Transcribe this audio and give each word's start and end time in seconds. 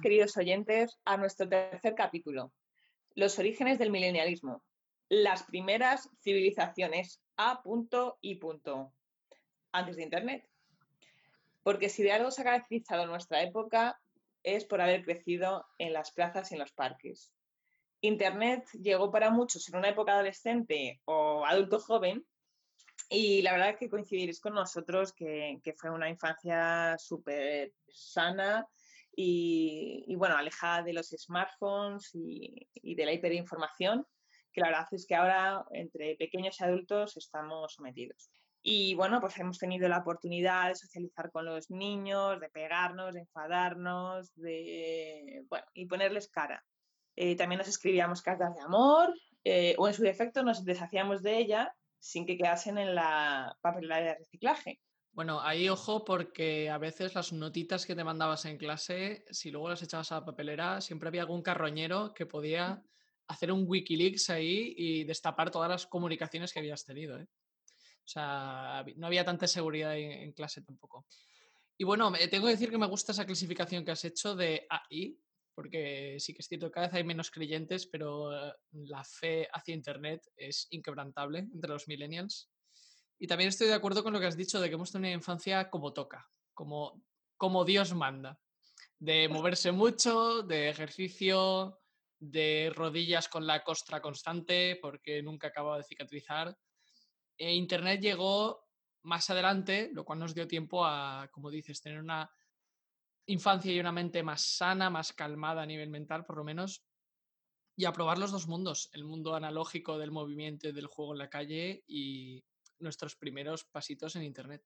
Queridos 0.00 0.34
oyentes, 0.38 0.98
a 1.04 1.18
nuestro 1.18 1.46
tercer 1.46 1.94
capítulo, 1.94 2.52
Los 3.14 3.38
orígenes 3.38 3.78
del 3.78 3.90
milenialismo, 3.90 4.62
las 5.10 5.42
primeras 5.42 6.08
civilizaciones 6.22 7.20
A. 7.36 7.62
y 8.22 8.36
punto, 8.36 8.94
antes 9.72 9.96
de 9.96 10.02
Internet. 10.02 10.48
Porque 11.62 11.90
si 11.90 12.02
de 12.02 12.12
algo 12.12 12.30
se 12.30 12.40
ha 12.40 12.44
caracterizado 12.44 13.06
nuestra 13.06 13.42
época 13.42 14.00
es 14.42 14.64
por 14.64 14.80
haber 14.80 15.04
crecido 15.04 15.66
en 15.76 15.92
las 15.92 16.12
plazas 16.12 16.50
y 16.50 16.54
en 16.54 16.60
los 16.60 16.72
parques. 16.72 17.30
Internet 18.00 18.64
llegó 18.72 19.10
para 19.10 19.28
muchos 19.28 19.68
en 19.68 19.76
una 19.76 19.90
época 19.90 20.14
adolescente 20.14 21.02
o 21.04 21.44
adulto 21.44 21.78
joven 21.78 22.24
y 23.10 23.42
la 23.42 23.52
verdad 23.52 23.70
es 23.70 23.76
que 23.76 23.90
coincidiréis 23.90 24.40
con 24.40 24.54
nosotros 24.54 25.12
que 25.12 25.74
fue 25.76 25.90
una 25.90 26.08
infancia 26.08 26.96
súper 26.98 27.74
sana 27.88 28.66
y, 29.14 30.04
y, 30.06 30.16
bueno, 30.16 30.36
alejada 30.36 30.82
de 30.82 30.92
los 30.92 31.08
smartphones 31.08 32.10
y, 32.14 32.94
de 32.94 33.04
la 33.04 33.12
hiperinformación, 33.12 34.06
que 34.52 34.60
la 34.60 34.68
verdad 34.68 34.86
es 34.92 35.06
que 35.06 35.14
ahora 35.14 35.64
entre 35.72 36.16
pequeños 36.16 36.60
y 36.60 36.64
adultos 36.64 37.16
estamos 37.16 37.74
sometidos. 37.74 38.30
Y 38.62 38.94
bueno, 38.94 39.20
pues 39.20 39.38
hemos 39.38 39.58
tenido 39.58 39.88
la 39.88 39.98
oportunidad 39.98 40.68
de 40.68 40.74
socializar 40.74 41.30
con 41.30 41.46
los 41.46 41.70
niños, 41.70 42.40
de 42.40 42.50
pegarnos, 42.50 43.14
de 43.14 43.20
enfadarnos, 43.20 44.34
de, 44.34 45.44
bueno, 45.48 45.64
y 45.72 45.86
ponerles 45.86 46.28
cara. 46.28 46.62
Eh, 47.16 47.36
también 47.36 47.58
nos 47.58 47.68
escribíamos 47.68 48.22
cartas 48.22 48.54
de 48.54 48.62
amor 48.62 49.14
eh, 49.44 49.74
o 49.78 49.88
en 49.88 49.94
su 49.94 50.02
defecto 50.02 50.42
nos 50.42 50.64
deshacíamos 50.64 51.22
de 51.22 51.38
ella 51.38 51.74
sin 51.98 52.26
que 52.26 52.36
quedasen 52.36 52.78
en 52.78 52.94
la 52.94 53.56
papelera 53.60 54.00
de 54.00 54.14
reciclaje. 54.14 54.80
Bueno, 55.12 55.40
ahí 55.40 55.68
ojo 55.68 56.04
porque 56.04 56.70
a 56.70 56.78
veces 56.78 57.14
las 57.14 57.32
notitas 57.32 57.84
que 57.84 57.96
te 57.96 58.04
mandabas 58.04 58.44
en 58.44 58.56
clase, 58.56 59.24
si 59.30 59.50
luego 59.50 59.68
las 59.68 59.82
echabas 59.82 60.12
a 60.12 60.20
la 60.20 60.24
papelera, 60.24 60.80
siempre 60.80 61.08
había 61.08 61.22
algún 61.22 61.42
carroñero 61.42 62.14
que 62.14 62.26
podía 62.26 62.82
hacer 63.26 63.52
un 63.52 63.64
Wikileaks 63.66 64.30
ahí 64.30 64.74
y 64.76 65.04
destapar 65.04 65.50
todas 65.50 65.68
las 65.68 65.86
comunicaciones 65.86 66.52
que 66.52 66.60
habías 66.60 66.84
tenido. 66.84 67.18
¿eh? 67.18 67.28
O 68.04 68.08
sea, 68.08 68.84
no 68.96 69.06
había 69.06 69.24
tanta 69.24 69.46
seguridad 69.46 69.96
en, 69.96 70.12
en, 70.12 70.32
clase 70.32 70.62
tampoco. 70.62 71.06
Y 71.76 71.84
bueno, 71.84 72.12
tengo 72.30 72.46
que 72.46 72.52
decir 72.52 72.70
que 72.70 72.78
me 72.78 72.86
gusta 72.86 73.12
esa 73.12 73.26
clasificación 73.26 73.84
que 73.84 73.92
has 73.92 74.04
hecho 74.04 74.34
de 74.36 74.66
AI, 74.68 75.18
porque 75.54 76.16
sí 76.18 76.32
que 76.32 76.40
es 76.40 76.48
cierto 76.48 76.66
que 76.66 76.72
cada 76.72 76.86
vez 76.86 76.94
hay 76.94 77.04
menos 77.04 77.30
creyentes, 77.30 77.86
pero 77.86 78.30
la 78.72 79.04
fe 79.04 79.48
hacia 79.52 79.74
Internet 79.74 80.28
es 80.36 80.66
inquebrantable 80.70 81.40
entre 81.40 81.70
los 81.70 81.88
millennials. 81.88 82.50
Y 83.22 83.26
también 83.26 83.48
estoy 83.48 83.68
de 83.68 83.74
acuerdo 83.74 84.02
con 84.02 84.14
lo 84.14 84.18
que 84.18 84.26
has 84.26 84.36
dicho 84.36 84.58
de 84.60 84.68
que 84.68 84.76
hemos 84.76 84.90
tenido 84.90 85.08
una 85.10 85.18
infancia 85.18 85.68
como 85.68 85.92
toca, 85.92 86.26
como, 86.54 87.04
como 87.36 87.66
Dios 87.66 87.94
manda. 87.94 88.40
De 88.98 89.28
moverse 89.28 89.72
mucho, 89.72 90.42
de 90.42 90.70
ejercicio, 90.70 91.78
de 92.18 92.72
rodillas 92.74 93.28
con 93.28 93.46
la 93.46 93.62
costra 93.62 94.00
constante, 94.00 94.78
porque 94.80 95.22
nunca 95.22 95.48
acababa 95.48 95.76
de 95.76 95.84
cicatrizar. 95.84 96.56
E 97.36 97.52
Internet 97.52 98.00
llegó 98.00 98.66
más 99.02 99.28
adelante, 99.28 99.90
lo 99.92 100.02
cual 100.02 100.18
nos 100.18 100.34
dio 100.34 100.48
tiempo 100.48 100.86
a, 100.86 101.28
como 101.30 101.50
dices, 101.50 101.82
tener 101.82 102.00
una 102.00 102.30
infancia 103.26 103.70
y 103.70 103.80
una 103.80 103.92
mente 103.92 104.22
más 104.22 104.40
sana, 104.40 104.88
más 104.88 105.12
calmada 105.12 105.60
a 105.60 105.66
nivel 105.66 105.90
mental, 105.90 106.24
por 106.24 106.38
lo 106.38 106.44
menos, 106.44 106.86
y 107.76 107.84
a 107.84 107.92
probar 107.92 108.16
los 108.16 108.32
dos 108.32 108.48
mundos, 108.48 108.88
el 108.94 109.04
mundo 109.04 109.34
analógico 109.34 109.98
del 109.98 110.10
movimiento 110.10 110.68
y 110.68 110.72
del 110.72 110.86
juego 110.86 111.12
en 111.12 111.18
la 111.18 111.28
calle 111.28 111.84
y 111.86 112.42
nuestros 112.80 113.16
primeros 113.16 113.64
pasitos 113.64 114.16
en 114.16 114.22
Internet. 114.24 114.62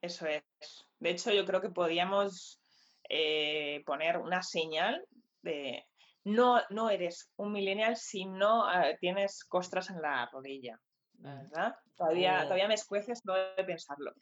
Eso 0.00 0.26
es. 0.26 0.42
De 0.98 1.10
hecho, 1.10 1.32
yo 1.32 1.44
creo 1.44 1.60
que 1.60 1.70
podíamos 1.70 2.60
eh, 3.08 3.82
poner 3.86 4.18
una 4.18 4.42
señal 4.42 5.06
de 5.42 5.84
no, 6.24 6.60
no 6.70 6.90
eres 6.90 7.30
un 7.36 7.52
millennial 7.52 7.96
si 7.96 8.24
no 8.24 8.64
uh, 8.66 8.96
tienes 9.00 9.44
costras 9.44 9.90
en 9.90 10.02
la 10.02 10.26
rodilla. 10.32 10.80
¿verdad? 11.18 11.74
Todavía, 11.96 12.40
O- 12.40 12.44
todavía 12.44 12.68
me 12.68 12.74
escueces 12.74 13.20
solo 13.24 13.54
de 13.56 13.64
pensarlo. 13.64 14.12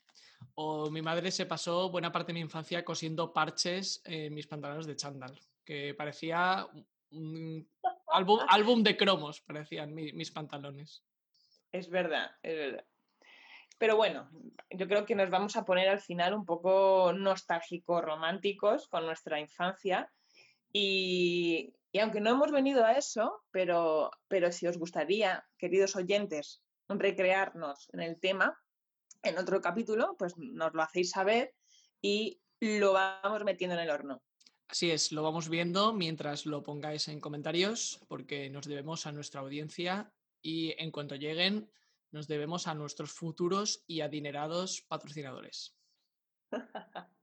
O 0.53 0.89
mi 0.89 1.01
madre 1.01 1.31
se 1.31 1.45
pasó 1.45 1.89
buena 1.89 2.11
parte 2.11 2.27
de 2.27 2.35
mi 2.35 2.39
infancia 2.39 2.85
cosiendo 2.85 3.33
parches 3.33 4.01
en 4.05 4.33
mis 4.33 4.47
pantalones 4.47 4.85
de 4.87 4.95
chándal, 4.95 5.37
que 5.65 5.93
parecía 5.93 6.67
un 7.11 7.69
álbum, 8.07 8.39
álbum 8.49 8.81
de 8.83 8.95
cromos, 8.95 9.41
parecían 9.41 9.93
mi- 9.93 10.13
mis 10.13 10.31
pantalones. 10.31 11.03
Es 11.71 11.89
verdad, 11.89 12.31
es 12.41 12.55
verdad. 12.55 12.85
Pero 13.77 13.97
bueno, 13.97 14.29
yo 14.69 14.87
creo 14.87 15.05
que 15.05 15.15
nos 15.15 15.29
vamos 15.29 15.55
a 15.55 15.65
poner 15.65 15.89
al 15.89 15.99
final 15.99 16.33
un 16.33 16.45
poco 16.45 17.13
nostálgicos, 17.13 18.03
románticos 18.03 18.87
con 18.87 19.05
nuestra 19.05 19.39
infancia. 19.39 20.11
Y, 20.71 21.73
y 21.91 21.99
aunque 21.99 22.19
no 22.19 22.31
hemos 22.31 22.51
venido 22.51 22.83
a 22.83 22.93
eso, 22.93 23.41
pero, 23.51 24.11
pero 24.27 24.51
si 24.51 24.67
os 24.67 24.77
gustaría, 24.77 25.45
queridos 25.57 25.95
oyentes, 25.95 26.61
recrearnos 26.89 27.87
en 27.93 28.01
el 28.01 28.19
tema, 28.19 28.57
en 29.23 29.37
otro 29.37 29.61
capítulo, 29.61 30.15
pues 30.17 30.37
nos 30.37 30.73
lo 30.73 30.81
hacéis 30.81 31.11
saber 31.11 31.53
y 32.01 32.41
lo 32.59 32.93
vamos 32.93 33.43
metiendo 33.43 33.75
en 33.75 33.83
el 33.83 33.89
horno. 33.89 34.21
Así 34.67 34.91
es, 34.91 35.11
lo 35.11 35.23
vamos 35.23 35.47
viendo 35.47 35.93
mientras 35.93 36.45
lo 36.45 36.63
pongáis 36.63 37.07
en 37.07 37.19
comentarios, 37.19 37.99
porque 38.07 38.49
nos 38.49 38.67
debemos 38.67 39.05
a 39.05 39.11
nuestra 39.11 39.41
audiencia 39.41 40.11
y 40.41 40.75
en 40.77 40.91
cuanto 40.91 41.15
lleguen, 41.15 41.69
nos 42.15 42.27
debemos 42.27 42.65
a 42.65 42.73
nuestros 42.73 43.11
futuros 43.11 43.83
y 43.87 43.99
adinerados 43.99 44.81
patrocinadores. 44.87 45.77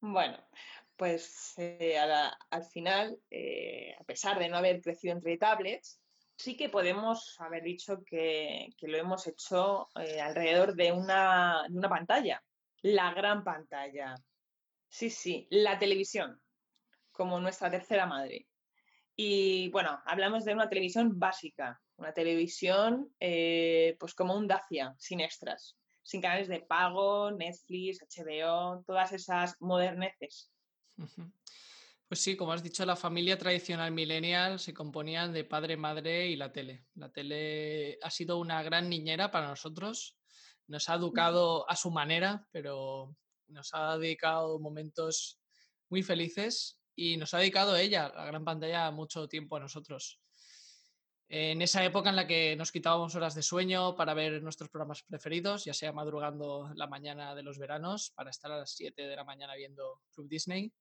Bueno, 0.00 0.38
pues 0.94 1.54
eh, 1.56 1.98
al 1.98 2.64
final, 2.66 3.18
eh, 3.30 3.96
a 3.98 4.04
pesar 4.04 4.38
de 4.38 4.48
no 4.48 4.56
haber 4.56 4.80
crecido 4.80 5.12
entre 5.12 5.36
tablets, 5.36 6.00
sí 6.36 6.56
que 6.56 6.68
podemos 6.68 7.34
haber 7.40 7.64
dicho 7.64 8.04
que, 8.04 8.68
lo 8.82 8.96
hemos 8.96 9.26
hecho 9.26 9.88
eh, 9.96 10.20
alrededor 10.20 10.76
de 10.76 10.92
una 10.92 11.66
pantalla, 11.90 12.40
la 12.82 13.12
gran 13.12 13.42
pantalla. 13.42 14.14
Sí, 14.88 15.10
sí, 15.10 15.48
la 15.50 15.80
televisión, 15.80 16.40
como 17.10 17.40
nuestra 17.40 17.72
tercera 17.72 18.06
madre. 18.06 18.46
Y 19.16 19.68
bueno, 19.70 20.00
hablamos 20.04 20.44
de 20.44 20.54
una 20.54 20.68
televisión 20.68 21.18
básica, 21.18 21.82
una 21.98 22.12
televisión 22.12 23.12
eh, 23.20 23.96
pues 23.98 24.14
como 24.14 24.36
un 24.36 24.46
Dacia, 24.46 24.94
sin 24.98 25.20
extras, 25.20 25.76
sin 26.02 26.22
canales 26.22 26.48
de 26.48 26.60
pago, 26.60 27.30
Netflix, 27.32 28.00
HBO, 28.00 28.82
todas 28.86 29.12
esas 29.12 29.56
moderneces. 29.60 30.50
Pues 32.08 32.20
sí, 32.20 32.36
como 32.36 32.52
has 32.52 32.62
dicho, 32.62 32.86
la 32.86 32.96
familia 32.96 33.36
tradicional 33.36 33.92
millennial 33.92 34.58
se 34.58 34.72
componía 34.72 35.28
de 35.28 35.44
padre, 35.44 35.76
madre 35.76 36.28
y 36.28 36.36
la 36.36 36.52
tele. 36.52 36.86
La 36.94 37.12
tele 37.12 37.98
ha 38.02 38.10
sido 38.10 38.38
una 38.38 38.62
gran 38.62 38.88
niñera 38.88 39.30
para 39.30 39.48
nosotros. 39.48 40.16
Nos 40.68 40.88
ha 40.88 40.94
educado 40.94 41.68
a 41.68 41.76
su 41.76 41.90
manera, 41.90 42.46
pero 42.52 43.14
nos 43.48 43.74
ha 43.74 43.98
dedicado 43.98 44.58
momentos 44.58 45.40
muy 45.90 46.02
felices 46.02 46.80
y 46.94 47.16
nos 47.16 47.34
ha 47.34 47.38
dedicado 47.38 47.76
ella, 47.76 48.10
la 48.14 48.24
gran 48.24 48.44
pantalla, 48.44 48.90
mucho 48.90 49.28
tiempo 49.28 49.56
a 49.56 49.60
nosotros. 49.60 50.20
En 51.30 51.60
esa 51.60 51.84
época 51.84 52.08
en 52.08 52.16
la 52.16 52.26
que 52.26 52.56
nos 52.56 52.72
quitábamos 52.72 53.14
horas 53.14 53.34
de 53.34 53.42
sueño 53.42 53.94
para 53.96 54.14
ver 54.14 54.42
nuestros 54.42 54.70
programas 54.70 55.02
preferidos, 55.02 55.66
ya 55.66 55.74
sea 55.74 55.92
madrugando 55.92 56.70
la 56.74 56.86
mañana 56.86 57.34
de 57.34 57.42
los 57.42 57.58
veranos 57.58 58.12
para 58.16 58.30
estar 58.30 58.50
a 58.50 58.56
las 58.56 58.70
7 58.70 59.06
de 59.06 59.16
la 59.16 59.24
mañana 59.24 59.54
viendo 59.54 60.00
Club 60.10 60.26
Disney, 60.26 60.72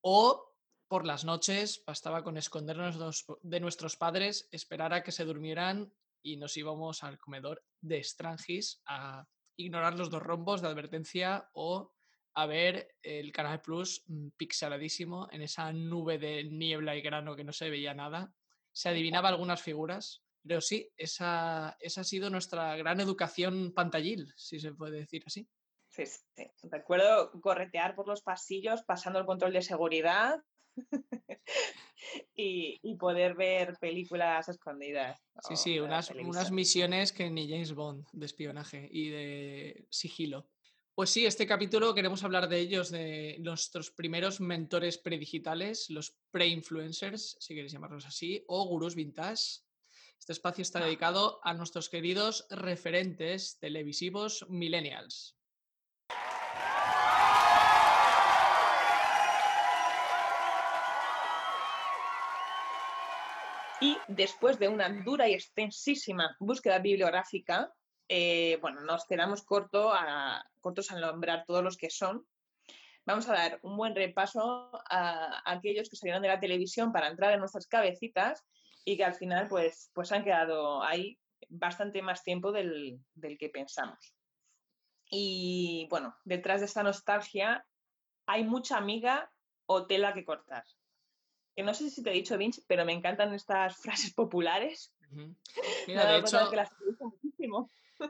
o 0.00 0.56
por 0.88 1.06
las 1.06 1.24
noches 1.24 1.84
bastaba 1.86 2.24
con 2.24 2.36
escondernos 2.36 3.26
de 3.42 3.60
nuestros 3.60 3.96
padres, 3.96 4.48
esperar 4.50 4.92
a 4.92 5.04
que 5.04 5.12
se 5.12 5.24
durmieran 5.24 5.92
y 6.20 6.36
nos 6.36 6.56
íbamos 6.56 7.04
al 7.04 7.18
comedor 7.18 7.64
de 7.80 8.02
Strangis 8.02 8.82
a 8.86 9.24
ignorar 9.56 9.94
los 9.94 10.10
dos 10.10 10.22
rombos 10.22 10.62
de 10.62 10.68
advertencia 10.68 11.48
o 11.52 11.94
a 12.34 12.46
ver 12.46 12.96
el 13.02 13.30
Canal 13.30 13.60
Plus 13.60 14.02
mm, 14.08 14.28
pixeladísimo 14.36 15.28
en 15.30 15.42
esa 15.42 15.72
nube 15.72 16.18
de 16.18 16.44
niebla 16.44 16.96
y 16.96 17.02
grano 17.02 17.36
que 17.36 17.44
no 17.44 17.52
se 17.52 17.70
veía 17.70 17.94
nada. 17.94 18.34
Se 18.74 18.90
adivinaba 18.90 19.30
algunas 19.30 19.62
figuras, 19.62 20.22
pero 20.46 20.60
sí, 20.60 20.90
esa, 20.96 21.76
esa 21.80 22.02
ha 22.02 22.04
sido 22.04 22.28
nuestra 22.28 22.76
gran 22.76 23.00
educación 23.00 23.72
pantallil, 23.72 24.32
si 24.36 24.60
se 24.60 24.72
puede 24.72 24.98
decir 24.98 25.22
así. 25.26 25.48
Sí, 25.88 26.04
sí. 26.06 26.50
Recuerdo 26.64 27.30
corretear 27.40 27.94
por 27.94 28.08
los 28.08 28.20
pasillos 28.20 28.82
pasando 28.82 29.20
el 29.20 29.26
control 29.26 29.52
de 29.52 29.62
seguridad 29.62 30.42
y, 32.34 32.96
poder 32.96 33.34
ver 33.34 33.76
películas 33.80 34.48
escondidas. 34.48 35.20
Sí, 35.48 35.56
sí, 35.56 35.78
unas, 35.78 36.10
unas 36.10 36.50
misiones 36.50 37.12
que 37.12 37.30
ni 37.30 37.48
James 37.48 37.74
Bond 37.74 38.06
de 38.12 38.26
espionaje 38.26 38.88
y 38.90 39.08
de 39.10 39.86
sigilo. 39.90 40.48
Pues 40.96 41.10
sí, 41.10 41.26
este 41.26 41.44
capítulo 41.44 41.92
queremos 41.92 42.22
hablar 42.22 42.48
de 42.48 42.60
ellos, 42.60 42.88
de 42.92 43.38
nuestros 43.40 43.90
primeros 43.90 44.40
mentores 44.40 44.96
predigitales, 44.96 45.90
los 45.90 46.16
pre-influencers, 46.30 47.36
si 47.40 47.52
queréis 47.52 47.72
llamarlos 47.72 48.06
así, 48.06 48.44
o 48.46 48.64
gurús 48.68 48.94
vintage. 48.94 49.62
Este 50.20 50.32
espacio 50.32 50.62
está 50.62 50.78
dedicado 50.78 51.40
a 51.42 51.52
nuestros 51.52 51.88
queridos 51.88 52.46
referentes 52.48 53.58
televisivos 53.58 54.46
millennials. 54.48 55.36
Y 63.80 63.96
después 64.06 64.60
de 64.60 64.68
una 64.68 64.88
dura 65.02 65.28
y 65.28 65.34
extensísima 65.34 66.36
búsqueda 66.38 66.78
bibliográfica, 66.78 67.74
eh, 68.08 68.58
bueno, 68.60 68.80
nos 68.82 69.04
quedamos 69.06 69.42
corto 69.42 69.92
a, 69.92 70.44
cortos 70.60 70.90
al 70.90 71.00
nombrar 71.00 71.44
todos 71.46 71.62
los 71.62 71.76
que 71.76 71.90
son. 71.90 72.26
Vamos 73.06 73.28
a 73.28 73.34
dar 73.34 73.58
un 73.62 73.76
buen 73.76 73.94
repaso 73.94 74.70
a, 74.90 75.42
aquellos 75.50 75.88
que 75.88 75.96
salieron 75.96 76.22
de 76.22 76.28
la 76.28 76.40
televisión 76.40 76.92
para 76.92 77.08
entrar 77.08 77.32
en 77.32 77.40
nuestras 77.40 77.66
cabecitas 77.66 78.44
y 78.84 78.96
que 78.96 79.04
al 79.04 79.14
final 79.14 79.48
pues, 79.48 79.90
pues 79.94 80.12
han 80.12 80.24
quedado 80.24 80.82
ahí 80.82 81.18
bastante 81.48 82.02
más 82.02 82.22
tiempo 82.22 82.52
del, 82.52 82.98
del 83.14 83.38
que 83.38 83.50
pensamos. 83.50 84.14
Y 85.10 85.86
bueno, 85.90 86.16
detrás 86.24 86.60
de 86.60 86.66
esta 86.66 86.82
nostalgia 86.82 87.66
hay 88.26 88.44
mucha 88.44 88.78
amiga 88.78 89.30
o 89.66 89.86
tela 89.86 90.14
que 90.14 90.24
cortar 90.24 90.64
que 91.54 91.62
no 91.62 91.72
sé 91.74 91.90
si 91.90 92.02
te 92.02 92.10
he 92.10 92.14
dicho, 92.14 92.36
Vince, 92.36 92.62
pero 92.66 92.84
me 92.84 92.92
encantan 92.92 93.32
estas 93.34 93.76
frases 93.82 94.12
populares. 94.12 94.92
Mira, 95.86 96.06
de 96.06 96.18
hecho, 96.18 96.50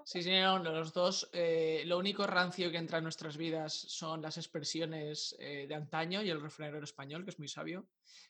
Sí, 0.04 0.22
sí, 0.22 0.30
los 0.62 0.92
dos, 0.92 1.28
eh, 1.32 1.82
lo 1.86 1.98
único 1.98 2.26
rancio 2.26 2.70
que 2.70 2.78
entra 2.78 2.98
en 2.98 3.04
nuestras 3.04 3.36
vidas 3.36 3.72
son 3.72 4.22
las 4.22 4.36
expresiones 4.36 5.36
eh, 5.38 5.66
de 5.66 5.74
antaño 5.74 6.22
y 6.22 6.30
el 6.30 6.40
refranero 6.40 6.84
español, 6.84 7.24
que 7.24 7.30
es 7.30 7.38
muy 7.38 7.48
sabio. 7.48 7.88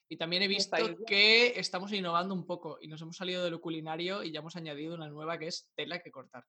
Y 0.09 0.17
también 0.17 0.43
he 0.43 0.49
visto 0.49 0.77
que 1.07 1.59
estamos 1.59 1.93
innovando 1.93 2.35
un 2.35 2.47
poco 2.47 2.79
y 2.81 2.89
nos 2.89 3.01
hemos 3.03 3.17
salido 3.17 3.45
de 3.45 3.51
lo 3.51 3.61
culinario 3.61 4.23
y 4.23 4.33
ya 4.33 4.41
hemos 4.41 4.57
añadido 4.57 4.95
una 4.95 5.09
nueva 5.09 5.39
que 5.39 5.47
es 5.47 5.71
tela 5.75 6.01
que 6.01 6.11
cortar. 6.11 6.45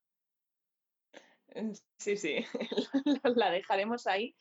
Sí, 1.99 2.17
sí, 2.17 2.45
la 3.35 3.49
dejaremos 3.49 4.07
ahí 4.07 4.35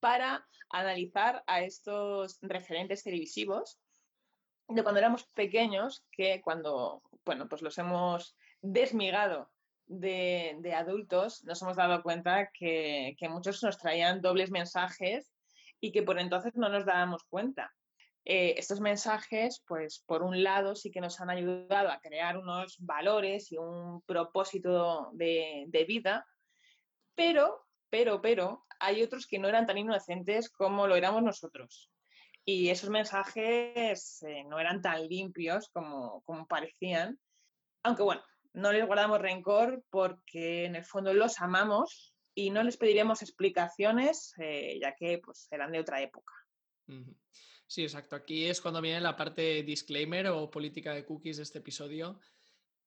para 0.00 0.46
analizar 0.70 1.42
a 1.46 1.62
estos 1.62 2.38
referentes 2.40 3.02
televisivos 3.02 3.78
de 4.68 4.82
cuando 4.82 4.98
éramos 4.98 5.24
pequeños, 5.34 6.04
que 6.10 6.40
cuando, 6.42 7.02
bueno, 7.24 7.48
pues 7.48 7.62
los 7.62 7.76
hemos 7.78 8.36
desmigado 8.62 9.50
de, 9.86 10.74
adultos, 10.74 11.44
nos 11.44 11.62
hemos 11.62 11.76
dado 11.76 12.02
cuenta 12.02 12.50
que, 12.52 13.16
muchos 13.28 13.62
nos 13.62 13.78
traían 13.78 14.20
dobles 14.20 14.50
mensajes 14.50 15.32
y 15.80 15.92
que 15.92 16.02
por 16.02 16.18
entonces 16.18 16.54
no 16.54 16.68
nos 16.68 16.84
dábamos 16.84 17.24
cuenta. 17.24 17.72
Eh, 18.24 18.54
estos 18.58 18.80
mensajes, 18.80 19.62
pues 19.68 20.02
por 20.04 20.22
un 20.22 20.42
lado 20.42 20.74
sí 20.74 20.90
que 20.90 21.00
nos 21.00 21.20
han 21.20 21.30
ayudado 21.30 21.90
a 21.90 22.00
crear 22.00 22.36
unos 22.36 22.76
valores 22.80 23.52
y 23.52 23.58
un 23.58 24.02
propósito 24.02 25.10
de, 25.12 25.84
vida, 25.86 26.26
pero, 27.14 27.64
pero, 27.88 28.20
pero, 28.20 28.66
hay 28.80 29.02
otros 29.02 29.26
que 29.26 29.38
no 29.38 29.48
eran 29.48 29.66
tan 29.66 29.78
inocentes 29.78 30.50
como 30.50 30.88
lo 30.88 30.96
éramos 30.96 31.22
nosotros. 31.22 31.90
Y 32.44 32.68
esos 32.70 32.90
mensajes 32.90 34.22
eh, 34.22 34.44
no 34.44 34.58
eran 34.58 34.82
tan 34.82 35.06
limpios 35.08 35.68
como, 35.70 36.22
como 36.22 36.46
parecían. 36.46 37.18
Aunque 37.82 38.02
bueno, 38.02 38.22
no 38.56 38.72
les 38.72 38.86
guardamos 38.86 39.20
rencor 39.20 39.84
porque 39.90 40.64
en 40.64 40.76
el 40.76 40.84
fondo 40.84 41.12
los 41.12 41.40
amamos 41.40 42.14
y 42.34 42.48
no 42.50 42.62
les 42.62 42.78
pediremos 42.78 43.20
explicaciones 43.20 44.32
eh, 44.38 44.78
ya 44.80 44.94
que 44.94 45.18
pues, 45.18 45.46
eran 45.50 45.72
de 45.72 45.80
otra 45.80 46.00
época. 46.00 46.32
Sí, 47.66 47.82
exacto. 47.82 48.16
Aquí 48.16 48.46
es 48.46 48.62
cuando 48.62 48.80
viene 48.80 49.00
la 49.00 49.16
parte 49.16 49.62
disclaimer 49.62 50.28
o 50.28 50.50
política 50.50 50.94
de 50.94 51.04
cookies 51.04 51.36
de 51.36 51.42
este 51.42 51.58
episodio, 51.58 52.18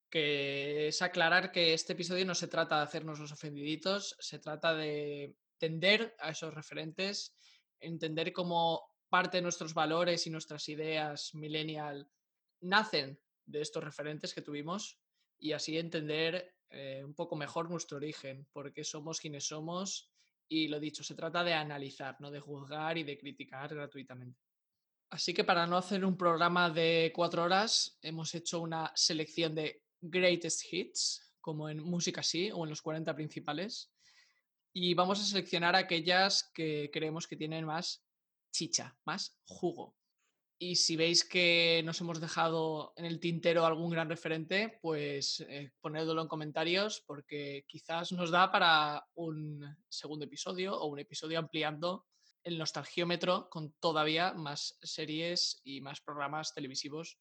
que 0.10 0.88
es 0.88 1.04
aclarar 1.04 1.52
que 1.52 1.74
este 1.74 1.94
episodio 1.94 2.26
no 2.26 2.34
se 2.34 2.48
trata 2.48 2.78
de 2.78 2.84
hacernos 2.84 3.20
los 3.20 3.32
ofendiditos, 3.32 4.16
se 4.20 4.40
trata 4.40 4.74
de 4.74 5.36
entender 5.54 6.16
a 6.20 6.32
esos 6.32 6.52
referentes, 6.52 7.36
entender 7.80 8.34
cómo 8.34 8.90
parte 9.08 9.38
de 9.38 9.44
nuestros 9.44 9.76
valores 9.76 10.26
y 10.26 10.32
nuestras 10.32 10.68
ideas 10.68 11.36
millennial 11.36 12.10
nacen 12.62 13.20
de 13.46 13.62
estos 13.62 13.84
referentes 13.84 14.34
que 14.34 14.42
tuvimos 14.42 15.00
y 15.40 15.54
así 15.54 15.78
entender 15.78 16.56
eh, 16.70 17.02
un 17.04 17.14
poco 17.14 17.36
mejor 17.36 17.70
nuestro 17.70 17.98
origen, 17.98 18.48
porque 18.52 18.84
somos 18.84 19.20
quienes 19.20 19.46
somos 19.46 20.12
y 20.48 20.68
lo 20.68 20.80
dicho, 20.80 21.04
se 21.04 21.16
trata 21.16 21.44
de 21.44 21.54
analizar, 21.54 22.18
no 22.20 22.32
de 22.32 22.40
juzgar 22.40 22.98
y 22.98 23.04
de 23.04 23.18
criticar 23.18 23.74
gratuitamente. 23.74 24.40
Así 25.12 25.34
que 25.34 25.44
para 25.44 25.66
no 25.66 25.78
hacer 25.78 26.04
un 26.06 26.18
programa 26.18 26.70
de 26.70 27.12
cuatro 27.16 27.44
horas, 27.44 27.98
hemos 28.02 28.34
hecho 28.36 28.60
una 28.62 28.92
selección 28.96 29.56
de 29.56 29.84
greatest 30.02 30.72
hits, 30.72 31.36
como 31.42 31.70
en 31.70 31.84
música 31.84 32.22
sí 32.22 32.52
o 32.52 32.64
en 32.64 32.70
los 32.70 32.82
40 32.82 33.16
principales, 33.16 33.92
y 34.74 34.94
vamos 34.94 35.20
a 35.20 35.24
seleccionar 35.24 35.76
aquellas 35.76 36.52
que 36.54 36.90
creemos 36.94 37.28
que 37.28 37.36
tienen 37.36 37.66
más 37.66 38.06
chicha, 38.52 38.98
más 39.06 39.40
jugo. 39.46 39.99
Y 40.62 40.76
si 40.76 40.98
veis 40.98 41.24
que 41.24 41.82
nos 41.86 42.02
hemos 42.02 42.20
dejado 42.20 42.92
en 42.98 43.06
el 43.06 43.22
tintero 43.22 43.66
algún 43.66 43.92
gran 43.92 44.10
referente, 44.10 44.78
pues 44.82 45.40
eh, 45.48 45.72
ponedlo 45.80 46.22
en 46.22 46.28
comentarios 46.28 47.02
porque 47.08 47.64
quizás 47.66 48.12
nos 48.12 48.30
da 48.30 48.52
para 48.52 49.08
un 49.16 49.78
segundo 49.88 50.26
episodio 50.26 50.78
o 50.78 50.88
un 50.88 51.00
episodio 51.00 51.40
ampliando 51.40 52.06
el 52.44 52.58
nostalgiómetro 52.58 53.50
con 53.50 53.72
todavía 53.80 54.34
más 54.34 54.78
series 54.82 55.62
y 55.64 55.80
más 55.80 56.02
programas 56.02 56.54
televisivos 56.54 57.18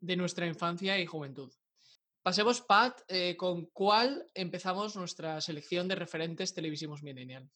de 0.00 0.16
nuestra 0.16 0.46
infancia 0.46 0.98
y 0.98 1.04
juventud. 1.04 1.52
Pasemos, 2.22 2.62
Pat, 2.62 3.02
eh, 3.08 3.36
con 3.36 3.66
cuál 3.66 4.30
empezamos 4.32 4.96
nuestra 4.96 5.42
selección 5.42 5.88
de 5.88 5.94
referentes 5.94 6.54
televisivos 6.54 7.02
millennial. 7.02 7.50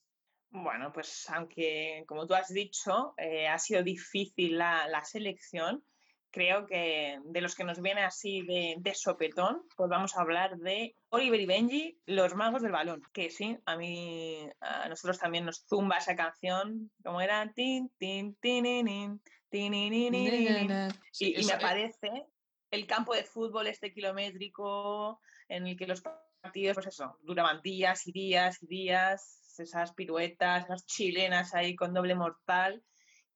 Bueno, 0.52 0.92
pues 0.92 1.28
aunque, 1.30 2.04
como 2.06 2.26
tú 2.26 2.34
has 2.34 2.52
dicho, 2.52 3.14
eh, 3.16 3.48
ha 3.48 3.58
sido 3.58 3.82
difícil 3.82 4.58
la, 4.58 5.02
selección, 5.02 5.82
creo 6.30 6.66
que 6.66 7.18
de 7.24 7.40
los 7.40 7.54
que 7.54 7.64
nos 7.64 7.80
viene 7.80 8.04
así 8.04 8.42
de, 8.42 8.94
sopetón, 8.94 9.62
pues 9.76 9.88
vamos 9.88 10.14
a 10.14 10.20
hablar 10.20 10.58
de 10.58 10.94
Oliver 11.08 11.40
y 11.40 11.46
Benji, 11.46 11.98
los 12.04 12.34
magos 12.34 12.60
del 12.60 12.72
balón. 12.72 13.02
Que 13.14 13.30
sí, 13.30 13.58
a 13.64 13.76
mí, 13.78 14.46
a 14.60 14.90
nosotros 14.90 15.18
también 15.18 15.46
nos 15.46 15.64
zumba 15.66 15.96
esa 15.96 16.16
canción, 16.16 16.90
como 17.02 17.22
era 17.22 17.50
tin, 17.54 17.90
tin, 17.96 18.34
tin, 18.36 18.62
tin, 18.62 19.20
tin, 19.48 19.74
y, 19.74 20.10
me 20.10 21.58
parece 21.58 22.26
el 22.70 22.86
campo 22.86 23.14
de 23.14 23.24
fútbol 23.24 23.68
este 23.68 23.90
kilométrico 23.90 25.18
en 25.48 25.66
el 25.66 25.78
que 25.78 25.86
los 25.86 26.02
partidos, 26.42 26.74
pues 26.74 26.88
eso, 26.88 27.16
duraban 27.22 27.62
días 27.62 28.06
y 28.06 28.12
días 28.12 28.62
y 28.62 28.66
días, 28.66 29.41
esas 29.60 29.92
piruetas, 29.92 30.64
esas 30.64 30.86
chilenas 30.86 31.54
ahí 31.54 31.74
con 31.74 31.94
doble 31.94 32.14
mortal 32.14 32.82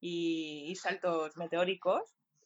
y, 0.00 0.74
saltos 0.76 1.36
meteóricos. 1.36 2.02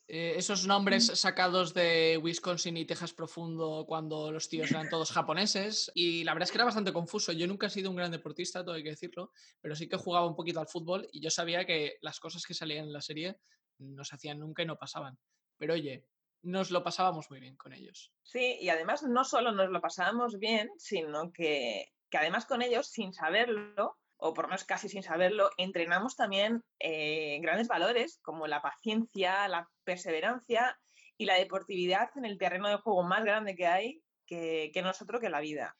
Eh, 0.07 0.35
esos 0.37 0.67
nombres 0.67 1.07
sacados 1.07 1.73
de 1.73 2.19
Wisconsin 2.21 2.77
y 2.77 2.85
Texas 2.85 3.13
profundo 3.13 3.85
cuando 3.87 4.33
los 4.33 4.49
tíos 4.49 4.71
eran 4.73 4.89
todos 4.89 5.13
japoneses 5.13 5.93
y 5.95 6.25
la 6.25 6.35
verdad 6.35 6.49
es 6.49 6.51
que 6.51 6.59
era 6.59 6.65
bastante 6.65 6.93
confuso. 6.93 7.31
Yo 7.31 7.47
nunca 7.47 7.69
he 7.69 7.71
sido 7.71 7.91
un 7.91 7.97
gran 7.97 8.11
deportista, 8.11 8.65
todo 8.65 8.75
hay 8.75 8.83
que 8.83 8.91
decirlo, 8.91 9.31
pero 9.61 9.77
sí 9.77 9.89
que 9.89 9.97
jugaba 9.97 10.27
un 10.27 10.35
poquito 10.35 10.59
al 10.59 10.67
fútbol 10.67 11.09
y 11.13 11.21
yo 11.21 11.31
sabía 11.31 11.65
que 11.65 11.99
las 12.01 12.19
cosas 12.19 12.45
que 12.45 12.55
salían 12.55 12.87
en 12.87 12.93
la 12.93 13.03
serie 13.03 13.37
no 13.79 14.05
se 14.05 14.17
hacían 14.17 14.41
nunca 14.41 14.65
y 14.65 14.67
no 14.67 14.77
pasaban. 14.77 15.17
Pero 15.57 15.75
oye, 15.75 16.07
nos 16.43 16.71
lo 16.71 16.83
pasábamos 16.83 17.31
muy 17.31 17.41
bien 17.41 17.57
con 17.57 17.73
ellos. 17.73 18.13
Sí, 18.23 18.57
y 18.61 18.69
además 18.69 19.03
no 19.03 19.25
solo 19.25 19.53
nos 19.53 19.71
lo 19.71 19.81
pasábamos 19.81 20.39
bien, 20.39 20.71
sino 20.79 21.33
que, 21.33 21.93
además 22.19 22.47
con 22.47 22.63
ellos, 22.63 22.89
sin 22.89 23.13
saberlo, 23.13 23.97
o 24.17 24.35
por 24.35 24.45
lo 24.45 24.49
menos 24.49 24.65
casi 24.65 24.89
sin 24.89 25.03
saberlo, 25.03 25.51
entrenamos 25.57 26.17
también 26.17 26.63
eh, 26.79 27.39
grandes 27.41 27.69
valores 27.69 28.19
como 28.23 28.47
la 28.47 28.61
paciencia, 28.61 29.49
la 29.49 29.69
perseverancia 29.85 30.79
y 31.17 31.25
la 31.25 31.35
deportividad 31.35 32.11
en 32.17 32.25
el 32.25 32.39
terreno 32.39 32.69
de 32.69 32.77
juego 32.77 33.03
más 33.03 33.25
grande 33.25 33.55
que 33.55 33.67
hay 33.67 34.03
que, 34.27 34.73
nosotros 34.83 35.21
que 35.21 35.31
la 35.31 35.41
vida. 35.41 35.77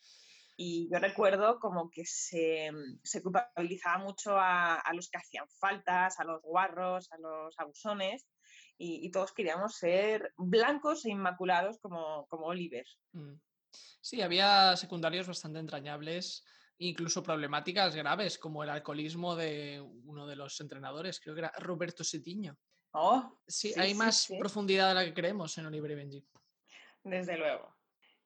Y 0.57 0.89
yo 0.93 0.99
recuerdo 0.99 1.59
como 1.59 1.89
que 1.91 2.05
se, 2.05 2.71
culpabilizaba 3.23 3.99
mucho 3.99 4.39
a, 4.39 4.75
a, 4.75 4.93
los 4.93 5.09
que 5.09 5.19
hacían 5.19 5.49
faltas, 5.49 6.19
a 6.19 6.25
los 6.25 6.43
guarros, 6.43 7.11
a 7.13 7.19
los 7.19 7.59
abusones, 7.59 8.27
y, 8.77 9.07
y 9.07 9.11
todos 9.11 9.33
queríamos 9.33 9.77
ser 9.77 10.33
blancos 10.37 11.05
e 11.05 11.11
inmaculados 11.11 11.79
como, 11.81 12.27
como 12.29 12.47
Oliver. 12.47 12.87
Mm. 13.13 13.35
Sí, 14.01 14.23
había 14.23 14.77
secundarios 14.77 15.27
bastante 15.27 15.59
entrañables, 15.59 16.45
incluso 16.79 17.23
problemáticas 17.23 17.95
graves, 17.95 18.39
como 18.39 18.65
el 18.65 18.71
alcoholismo 18.71 19.37
de 19.37 19.81
uno 20.05 20.27
de 20.27 20.37
los 20.37 20.61
entrenadores, 20.61 21.21
creo 21.21 21.35
que 21.35 21.43
era 21.43 21.53
Roberto 21.59 22.03
Setiño. 22.03 22.57
Oh, 22.93 23.39
sí, 23.47 23.73
sí, 23.73 23.81
hay 23.81 23.95
más 23.95 24.23
sí, 24.23 24.39
profundidad 24.39 24.89
de 24.89 24.95
la 24.95 25.05
que 25.05 25.15
creemos 25.15 25.57
en 25.59 25.67
Oliver 25.67 25.91
y 25.93 25.95
Benji. 25.95 26.27
Desde 27.05 27.37
luego. 27.37 27.77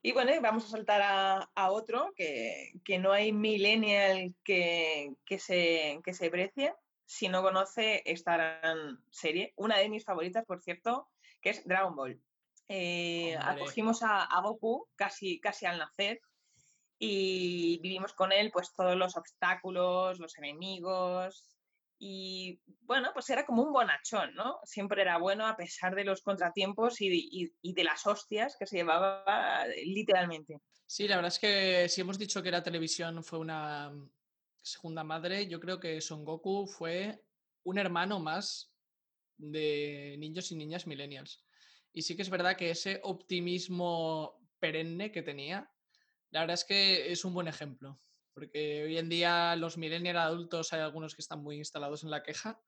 Y 0.01 0.13
bueno, 0.13 0.33
vamos 0.41 0.67
a 0.67 0.69
saltar 0.69 1.01
a, 1.03 1.51
a 1.55 1.71
otro, 1.71 2.13
que, 2.15 2.73
que, 2.85 2.99
no 2.99 3.13
hay 3.13 3.33
millennial 3.33 4.35
que, 4.45 5.15
que, 5.25 5.39
se, 5.39 6.01
que 6.05 6.13
se 6.13 6.31
precie 6.31 6.75
si 7.07 7.29
no 7.29 7.43
conoce 7.43 8.03
esta 8.05 8.37
gran 8.37 9.03
serie. 9.11 9.55
Una 9.57 9.79
de 9.79 9.89
mis 9.89 10.05
favoritas, 10.05 10.45
por 10.45 10.61
cierto, 10.61 11.09
que 11.41 11.51
es 11.51 11.67
Dragon 11.67 11.97
Ball. 11.97 12.21
Eh, 12.69 13.37
acogimos 13.37 14.03
a, 14.03 14.23
a, 14.23 14.41
Goku 14.41 14.89
casi, 14.97 15.39
casi 15.39 15.67
al 15.67 15.79
nacer 15.79 16.21
y 16.99 17.79
vivimos 17.83 18.15
con 18.15 18.33
él 18.33 18.51
pues 18.51 18.73
todos 18.73 18.97
los 18.97 19.17
obstáculos, 19.17 20.19
los 20.19 20.39
enemigos 20.39 21.45
y 21.99 22.61
bueno, 22.83 23.11
pues 23.13 23.29
era 23.31 23.45
como 23.47 23.63
un 23.63 23.73
bonachón, 23.73 24.35
¿no? 24.35 24.59
Siempre 24.65 25.03
era 25.03 25.19
bueno 25.19 25.47
a 25.47 25.57
pesar 25.57 25.95
de 25.95 26.05
los 26.05 26.23
contratiempos 26.23 27.01
y, 27.01 27.09
y, 27.09 27.53
y 27.63 27.75
de 27.75 27.85
las 27.85 28.07
hostias 28.07 28.57
que 28.59 28.67
se 28.67 28.77
llevaba 28.77 29.67
literalmente. 29.85 30.61
Sí, 30.87 31.09
la 31.09 31.17
verdad 31.17 31.33
es 31.33 31.39
que 31.39 31.89
si 31.89 32.01
hemos 32.01 32.19
dicho 32.19 32.43
que 32.43 32.51
la 32.51 32.63
televisión 32.63 33.23
fue 33.25 33.39
una 33.39 33.93
segunda 34.63 35.05
madre, 35.05 35.47
yo 35.47 35.61
creo 35.61 35.79
que 35.79 36.01
Son 36.01 36.25
Goku 36.25 36.67
fue 36.67 37.23
un 37.65 37.79
hermano 37.79 38.21
más 38.21 38.73
de 39.37 40.17
niños 40.19 40.51
y 40.53 40.57
niñas 40.57 40.87
millennials. 40.87 41.44
Y 41.95 42.03
sí 42.03 42.17
que 42.17 42.23
es 42.23 42.31
verdad 42.31 42.57
que 42.57 42.71
ese 42.71 43.01
optimismo 43.05 44.41
perenne 44.59 45.13
que 45.13 45.23
tenía, 45.23 45.71
la 46.31 46.41
verdad 46.41 46.55
es 46.55 46.65
que 46.65 47.13
es 47.13 47.25
un 47.25 47.33
buen 47.33 47.47
ejemplo. 47.47 48.01
Porque 48.35 48.83
hoy 48.83 48.99
en 48.99 49.09
día 49.09 49.55
los 49.55 49.79
millennials 49.79 50.19
adultos 50.19 50.73
hay 50.73 50.81
algunos 50.81 51.15
que 51.15 51.23
están 51.23 51.41
muy 51.41 51.57
instalados 51.57 52.03
en 52.03 52.11
la 52.11 52.25
queja. 52.25 52.61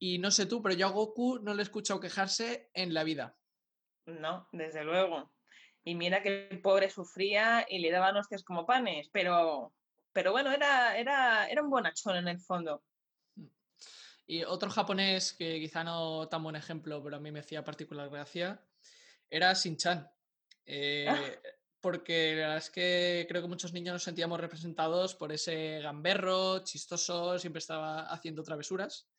Y 0.00 0.18
no 0.18 0.32
sé 0.32 0.46
tú, 0.46 0.62
pero 0.62 0.74
yo 0.74 0.88
a 0.88 0.90
Goku 0.90 1.38
no 1.38 1.54
le 1.54 1.60
he 1.60 1.62
escuchado 1.62 2.00
quejarse 2.00 2.70
en 2.74 2.92
la 2.92 3.04
vida. 3.04 3.38
No, 4.06 4.48
desde 4.50 4.82
luego. 4.82 5.32
Y 5.84 5.94
mira 5.94 6.20
que 6.20 6.48
el 6.48 6.60
pobre 6.60 6.90
sufría 6.90 7.64
y 7.68 7.78
le 7.78 7.92
daban 7.92 8.16
hostias 8.16 8.42
como 8.42 8.66
panes, 8.66 9.08
pero, 9.12 9.72
pero 10.12 10.32
bueno, 10.32 10.50
era, 10.50 10.98
era, 10.98 11.48
era 11.48 11.62
un 11.62 11.70
bonachón 11.70 12.16
en 12.16 12.26
el 12.26 12.40
fondo. 12.40 12.82
Y 14.30 14.44
otro 14.44 14.70
japonés 14.70 15.32
que 15.32 15.58
quizá 15.58 15.82
no 15.82 16.28
tan 16.28 16.44
buen 16.44 16.54
ejemplo, 16.54 17.02
pero 17.02 17.16
a 17.16 17.18
mí 17.18 17.32
me 17.32 17.40
hacía 17.40 17.64
particular 17.64 18.08
gracia, 18.08 18.64
era 19.28 19.52
Shin-Chan. 19.52 20.08
Eh, 20.66 21.40
porque 21.80 22.36
la 22.36 22.42
verdad 22.42 22.56
es 22.58 22.70
que 22.70 23.26
creo 23.28 23.42
que 23.42 23.48
muchos 23.48 23.72
niños 23.72 23.92
nos 23.92 24.04
sentíamos 24.04 24.38
representados 24.38 25.16
por 25.16 25.32
ese 25.32 25.80
gamberro, 25.80 26.62
chistoso, 26.62 27.40
siempre 27.40 27.58
estaba 27.58 28.02
haciendo 28.02 28.44
travesuras. 28.44 29.10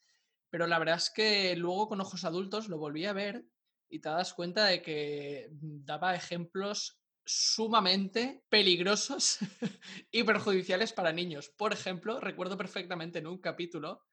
Pero 0.50 0.66
la 0.66 0.80
verdad 0.80 0.96
es 0.96 1.10
que 1.10 1.58
luego 1.58 1.90
con 1.90 2.00
ojos 2.00 2.24
adultos 2.24 2.70
lo 2.70 2.78
volví 2.78 3.06
a 3.06 3.12
ver 3.12 3.44
y 3.90 4.00
te 4.00 4.08
das 4.08 4.34
cuenta 4.34 4.68
de 4.68 4.82
que 4.82 5.50
daba 5.52 6.16
ejemplos 6.16 7.02
sumamente 7.26 8.46
peligrosos 8.48 9.40
y 10.10 10.24
perjudiciales 10.24 10.94
para 10.94 11.12
niños. 11.12 11.50
Por 11.50 11.74
ejemplo, 11.74 12.22
recuerdo 12.22 12.56
perfectamente 12.56 13.20
en 13.20 13.28
un 13.28 13.40
capítulo 13.40 14.06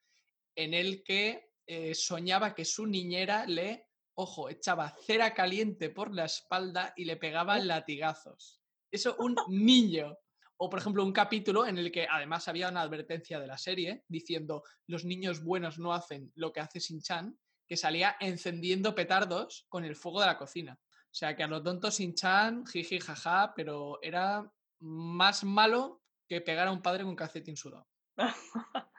en 0.59 0.75
el 0.75 1.05
que 1.05 1.53
eh, 1.69 1.95
soñaba 1.95 2.53
que 2.53 2.65
su 2.65 2.85
niñera 2.85 3.47
le, 3.47 3.87
ojo, 4.15 4.51
echaba 4.51 4.93
cera 5.07 5.33
caliente 5.33 5.89
por 5.89 6.13
la 6.13 6.25
espalda 6.25 6.93
y 6.97 7.05
le 7.05 7.17
pegaba 7.17 7.61
latigazos. 7.61 8.61
Eso 8.91 9.17
un 9.21 9.37
niño. 9.49 10.19
O, 10.57 10.69
por 10.69 10.81
ejemplo, 10.81 11.05
un 11.05 11.13
capítulo 11.13 11.65
en 11.65 11.79
el 11.79 11.93
que 11.93 12.09
además 12.11 12.49
había 12.49 12.71
una 12.71 12.81
advertencia 12.81 13.39
de 13.39 13.47
la 13.47 13.57
serie 13.57 14.03
diciendo 14.09 14.65
los 14.89 15.05
niños 15.05 15.45
buenos 15.45 15.79
no 15.79 15.95
hacen 15.95 16.33
lo 16.35 16.53
que 16.53 16.59
hace 16.59 16.81
Shin-Chan, 16.81 17.39
que 17.69 17.77
salía 17.77 18.17
encendiendo 18.19 18.97
petardos 18.97 19.65
con 19.69 19.85
el 19.85 19.95
fuego 19.95 20.21
de 20.21 20.27
la 20.27 20.39
cocina. 20.39 20.77
O 20.83 21.15
sea 21.15 21.37
que 21.37 21.45
a 21.45 21.47
lo 21.47 21.63
tonto 21.63 21.91
Shin-Chan, 21.91 22.67
jiji, 22.67 22.99
jaja, 22.99 23.53
pero 23.55 24.01
era 24.03 24.53
más 24.81 25.45
malo 25.45 26.03
que 26.29 26.41
pegar 26.41 26.67
a 26.67 26.73
un 26.73 26.83
padre 26.83 27.05
con 27.05 27.15
calcetín 27.15 27.57
sudado. 27.57 27.87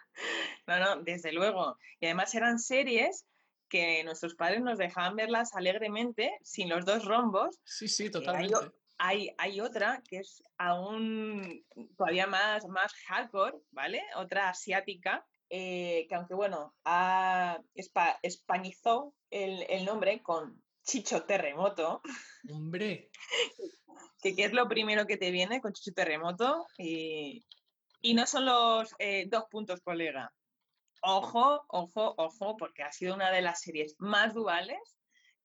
No, 0.68 0.80
no, 0.80 1.02
desde 1.02 1.32
luego. 1.32 1.78
Y 2.00 2.06
además 2.06 2.34
eran 2.36 2.60
series 2.60 3.26
que 3.70 4.04
nuestros 4.04 4.36
padres 4.36 4.62
nos 4.62 4.78
dejaban 4.78 5.16
verlas 5.16 5.56
alegremente, 5.56 6.38
sin 6.44 6.70
los 6.70 6.86
dos 6.86 7.06
rombos. 7.06 7.60
Sí, 7.64 7.88
sí, 7.88 8.10
totalmente. 8.10 8.56
Hay, 8.98 9.30
hay, 9.30 9.36
hay, 9.38 9.62
otra 9.62 10.02
que 10.10 10.18
es 10.18 10.44
aún 10.58 11.64
todavía 11.96 12.28
más, 12.28 12.68
más 12.68 12.92
hardcore, 13.08 13.58
¿vale? 13.72 14.02
Otra 14.18 14.50
asiática, 14.50 15.26
eh, 15.50 16.06
que 16.10 16.16
aunque 16.16 16.34
bueno, 16.34 16.76
ha, 16.84 17.60
espa, 17.76 18.20
españizó 18.24 19.14
el, 19.30 19.66
el, 19.70 19.86
nombre 19.86 20.22
con 20.22 20.62
Chicho 20.84 21.24
Terremoto. 21.24 22.02
Hombre. 22.52 23.10
que, 24.22 24.36
que, 24.36 24.46
es 24.46 24.54
lo 24.54 24.68
primero 24.68 25.06
que 25.06 25.18
te 25.18 25.32
viene 25.32 25.62
con 25.62 25.74
Chicho 25.74 25.94
Terremoto. 25.94 26.66
Y, 26.78 27.46
y 28.02 28.14
no 28.14 28.26
son 28.26 28.46
los 28.46 28.96
eh, 29.00 29.26
dos 29.28 29.46
puntos, 29.50 29.82
colega. 29.82 30.34
Ojo, 31.02 31.64
ojo, 31.70 32.14
ojo, 32.18 32.58
porque 32.58 32.84
ha 32.84 32.92
sido 32.92 33.16
una 33.16 33.32
de 33.32 33.42
las 33.42 33.62
series 33.62 33.96
más 34.00 34.34
duales 34.34 34.98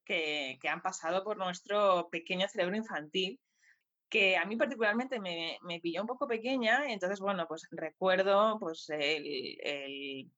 que, 0.04 0.58
han 0.68 0.82
pasado 0.82 1.24
por 1.24 1.36
nuestro 1.36 2.08
pequeño 2.10 2.48
cerebro 2.48 2.76
infantil, 2.76 3.40
que 4.08 4.36
a 4.36 4.44
mí 4.44 4.56
particularmente 4.56 5.20
me, 5.20 5.58
pilló 5.80 6.02
un 6.02 6.06
poco 6.06 6.28
pequeña, 6.28 6.92
entonces, 6.92 7.20
bueno, 7.20 7.46
pues 7.48 7.66
recuerdo 7.70 8.58
pues 8.60 8.88
este, 8.90 10.28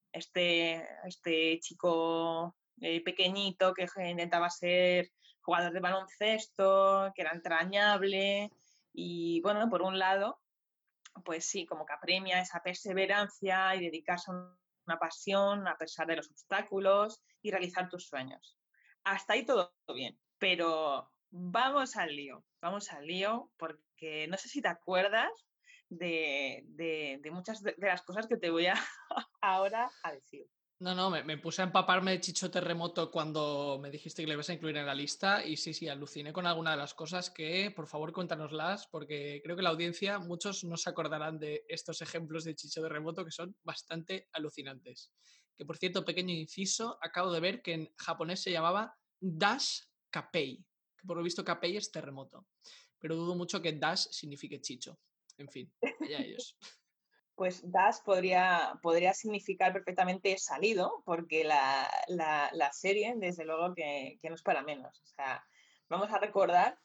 este 1.04 1.58
chico 1.60 2.54
eh, 2.80 3.02
pequeñito 3.02 3.74
que 3.74 3.86
intentaba 4.08 4.50
ser 4.50 5.10
jugador 5.40 5.72
de 5.72 5.80
baloncesto, 5.80 7.12
que 7.14 7.22
era 7.22 7.32
entrañable, 7.32 8.50
y 8.92 9.40
bueno, 9.42 9.68
por 9.68 9.82
un 9.82 9.98
lado, 9.98 10.40
pues 11.24 11.48
sí, 11.48 11.66
como 11.66 11.84
que 11.86 11.92
apremia 11.92 12.40
esa 12.40 12.62
perseverancia 12.62 13.74
y 13.74 13.84
dedicarse 13.84 14.30
a 14.30 14.34
una 14.86 14.98
pasión 14.98 15.66
a 15.68 15.76
pesar 15.76 16.06
de 16.06 16.16
los 16.16 16.30
obstáculos 16.30 17.22
y 17.42 17.50
realizar 17.50 17.88
tus 17.88 18.06
sueños. 18.06 18.58
Hasta 19.04 19.34
ahí 19.34 19.44
todo 19.44 19.74
bien, 19.94 20.18
pero 20.38 21.10
vamos 21.30 21.96
al 21.96 22.14
lío, 22.14 22.44
vamos 22.60 22.92
al 22.92 23.06
lío 23.06 23.50
porque 23.56 24.26
no 24.28 24.36
sé 24.36 24.48
si 24.48 24.62
te 24.62 24.68
acuerdas 24.68 25.30
de, 25.88 26.64
de, 26.68 27.30
muchas 27.30 27.62
de, 27.62 27.74
de, 27.76 27.86
las 27.86 28.02
cosas 28.02 28.26
que 28.26 28.36
te 28.36 28.50
voy 28.50 28.66
a 28.66 28.74
ahora 29.40 29.90
a 30.02 30.12
decir. 30.12 30.46
No, 30.78 30.94
no, 30.94 31.08
me, 31.08 31.22
me, 31.24 31.38
puse 31.38 31.62
a 31.62 31.64
empaparme 31.64 32.10
de 32.10 32.20
Chicho 32.20 32.50
Terremoto 32.50 33.10
cuando 33.10 33.78
me 33.80 33.90
dijiste 33.90 34.22
que 34.22 34.26
le 34.26 34.34
ibas 34.34 34.50
a 34.50 34.52
incluir 34.52 34.76
en 34.76 34.84
la 34.84 34.94
lista 34.94 35.42
y 35.42 35.56
sí, 35.56 35.72
sí, 35.72 35.88
aluciné 35.88 36.34
con 36.34 36.46
alguna 36.46 36.72
de 36.72 36.76
las 36.76 36.92
cosas 36.92 37.30
que, 37.30 37.72
por 37.74 37.86
favor, 37.86 38.12
cuéntanoslas 38.12 38.86
porque 38.88 39.40
creo 39.42 39.56
que 39.56 39.62
la 39.62 39.70
audiencia, 39.70 40.18
muchos 40.18 40.64
no 40.64 40.76
se 40.76 40.90
acordarán 40.90 41.38
de 41.38 41.64
estos 41.66 42.02
ejemplos 42.02 42.44
de 42.44 42.54
Chicho 42.54 42.82
Terremoto 42.82 43.24
que 43.24 43.30
son 43.30 43.56
bastante 43.64 44.28
alucinantes. 44.34 45.12
Que, 45.56 45.64
por 45.64 45.78
cierto, 45.78 46.04
pequeño 46.04 46.34
inciso, 46.34 46.98
acabo 47.00 47.32
de 47.32 47.40
ver 47.40 47.62
que 47.62 47.72
en 47.72 47.94
japonés 47.96 48.42
se 48.42 48.52
llamaba 48.52 48.94
Dash 49.18 49.80
Kapei, 50.10 50.58
que 50.58 51.06
por 51.06 51.16
lo 51.16 51.22
visto 51.22 51.42
Kapei 51.42 51.78
es 51.78 51.90
terremoto, 51.90 52.48
pero 52.98 53.16
dudo 53.16 53.34
mucho 53.34 53.62
que 53.62 53.72
Dash 53.72 54.08
signifique 54.10 54.60
Chicho. 54.60 54.98
En 55.38 55.48
fin, 55.48 55.72
allá 56.02 56.20
ellos 56.20 56.58
pues 57.36 57.70
das 57.70 58.00
podría, 58.00 58.78
podría 58.82 59.12
significar 59.12 59.72
perfectamente 59.72 60.36
salido, 60.38 61.02
porque 61.04 61.44
la, 61.44 61.88
la, 62.08 62.50
la 62.52 62.72
serie, 62.72 63.14
desde 63.16 63.44
luego, 63.44 63.74
que, 63.74 64.18
que, 64.20 64.28
no 64.30 64.34
es 64.34 64.42
para 64.42 64.62
menos. 64.62 65.00
O 65.02 65.06
sea, 65.06 65.44
vamos 65.88 66.10
a 66.10 66.18
recordar 66.18 66.78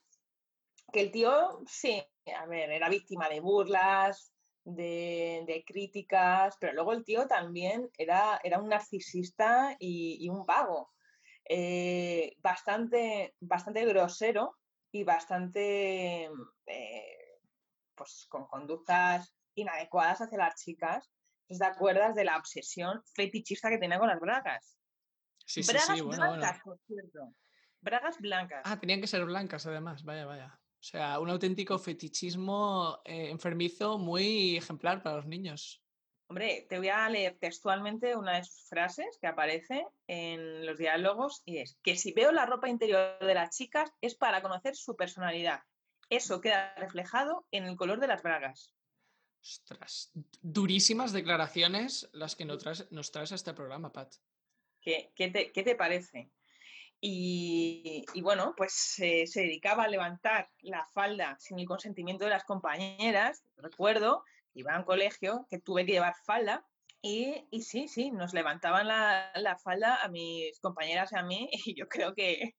que 0.91 0.99
el 0.99 1.11
tío, 1.11 1.61
sí, 1.65 2.03
a 2.37 2.45
ver, 2.47 2.69
era 2.69 2.89
víctima 2.89 3.29
de 3.29 3.39
burlas, 3.39 4.33
de, 4.65 5.43
de 5.47 5.63
críticas, 5.65 6.57
pero 6.59 6.73
luego 6.73 6.91
el 6.91 7.05
tío 7.05 7.27
también 7.27 7.89
era, 7.97 8.39
era 8.43 8.59
un 8.59 8.69
narcisista 8.69 9.77
y, 9.79 10.17
y 10.19 10.29
un 10.29 10.45
vago. 10.45 10.91
Eh, 11.45 12.35
bastante, 12.39 13.35
bastante 13.39 13.85
grosero 13.85 14.57
y 14.91 15.05
bastante, 15.05 16.29
eh, 16.65 17.39
pues, 17.95 18.27
con 18.29 18.47
conductas 18.47 19.33
inadecuadas 19.55 20.21
hacia 20.21 20.37
las 20.37 20.55
chicas, 20.55 21.09
¿te 21.47 21.65
acuerdas 21.65 22.15
de 22.15 22.25
la 22.25 22.37
obsesión 22.37 23.01
fetichista 23.13 23.69
que 23.69 23.77
tenía 23.77 23.99
con 23.99 24.07
las 24.07 24.19
bragas? 24.19 24.77
Sí, 25.45 25.63
sí, 25.63 25.71
bragas 25.71 25.97
sí, 25.97 26.01
bueno, 26.01 26.31
blancas, 26.31 26.61
bueno. 26.63 26.63
por 26.63 26.79
cierto. 26.87 27.33
Bragas 27.81 28.19
blancas. 28.19 28.61
Ah, 28.63 28.79
tenían 28.79 29.01
que 29.01 29.07
ser 29.07 29.25
blancas 29.25 29.65
además, 29.65 30.03
vaya, 30.03 30.25
vaya. 30.25 30.59
O 30.81 30.83
sea, 30.83 31.19
un 31.19 31.29
auténtico 31.29 31.77
fetichismo 31.77 33.01
eh, 33.05 33.29
enfermizo 33.29 33.97
muy 33.97 34.57
ejemplar 34.57 35.03
para 35.03 35.17
los 35.17 35.27
niños. 35.27 35.83
Hombre, 36.27 36.65
te 36.69 36.77
voy 36.77 36.87
a 36.87 37.09
leer 37.09 37.37
textualmente 37.39 38.15
una 38.15 38.37
de 38.37 38.45
sus 38.45 38.67
frases 38.69 39.17
que 39.19 39.27
aparece 39.27 39.85
en 40.07 40.65
los 40.65 40.77
diálogos 40.77 41.41
y 41.45 41.57
es 41.57 41.77
que 41.83 41.97
si 41.97 42.13
veo 42.13 42.31
la 42.31 42.45
ropa 42.45 42.69
interior 42.69 43.19
de 43.19 43.33
las 43.33 43.55
chicas 43.55 43.91
es 43.99 44.15
para 44.15 44.41
conocer 44.41 44.75
su 44.75 44.95
personalidad. 44.95 45.61
Eso 46.09 46.39
queda 46.39 46.73
reflejado 46.75 47.45
en 47.51 47.65
el 47.65 47.75
color 47.75 47.99
de 47.99 48.07
las 48.07 48.23
bragas. 48.23 48.73
Ostras, 49.41 50.11
durísimas 50.41 51.13
declaraciones 51.13 52.09
las 52.13 52.35
que 52.35 52.45
nos 52.45 53.11
traes, 53.11 53.31
a 53.31 53.35
este 53.35 53.53
programa, 53.53 53.91
Pat. 53.91 54.13
¿Qué, 54.81 55.11
te, 55.15 55.75
parece? 55.75 56.29
Y, 56.99 58.05
bueno, 58.21 58.53
pues 58.55 58.73
se 58.73 59.27
dedicaba 59.35 59.83
a 59.83 59.87
levantar 59.87 60.49
la 60.61 60.85
falda 60.93 61.37
sin 61.39 61.59
el 61.59 61.65
consentimiento 61.65 62.25
de 62.25 62.31
las 62.31 62.43
compañeras. 62.43 63.43
Recuerdo 63.57 64.23
iba 64.53 64.75
a 64.75 64.79
un 64.79 64.85
colegio 64.85 65.47
que 65.49 65.59
tuve 65.59 65.85
que 65.85 65.93
llevar 65.93 66.15
falda 66.25 66.65
y, 67.01 67.47
sí, 67.61 67.87
sí, 67.87 68.11
nos 68.11 68.33
levantaban 68.33 68.87
la, 68.87 69.57
falda 69.63 70.03
a 70.03 70.07
mis 70.07 70.59
compañeras 70.59 71.11
y 71.11 71.17
a 71.17 71.23
mí 71.23 71.49
y 71.65 71.75
yo 71.75 71.87
creo 71.87 72.13
que, 72.13 72.55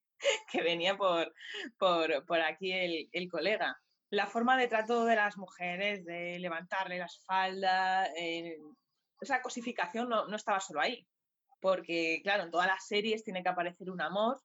venía 0.54 0.96
por, 0.96 1.32
por, 1.78 2.40
aquí 2.40 2.72
el, 2.72 3.28
colega. 3.30 3.80
La 4.12 4.26
forma 4.26 4.56
de 4.56 4.68
trato 4.68 5.04
de 5.04 5.16
las 5.16 5.36
mujeres, 5.36 6.04
de 6.04 6.38
levantarle 6.38 6.98
las 6.98 7.18
faldas, 7.24 8.10
eh, 8.16 8.58
esa 9.20 9.40
cosificación 9.42 10.08
no, 10.08 10.26
no 10.26 10.36
estaba 10.36 10.60
solo 10.60 10.80
ahí, 10.80 11.06
porque 11.60 12.20
claro, 12.22 12.44
en 12.44 12.50
todas 12.50 12.66
las 12.66 12.86
series 12.86 13.24
tiene 13.24 13.42
que 13.42 13.48
aparecer 13.48 13.90
un 13.90 14.00
amor 14.00 14.40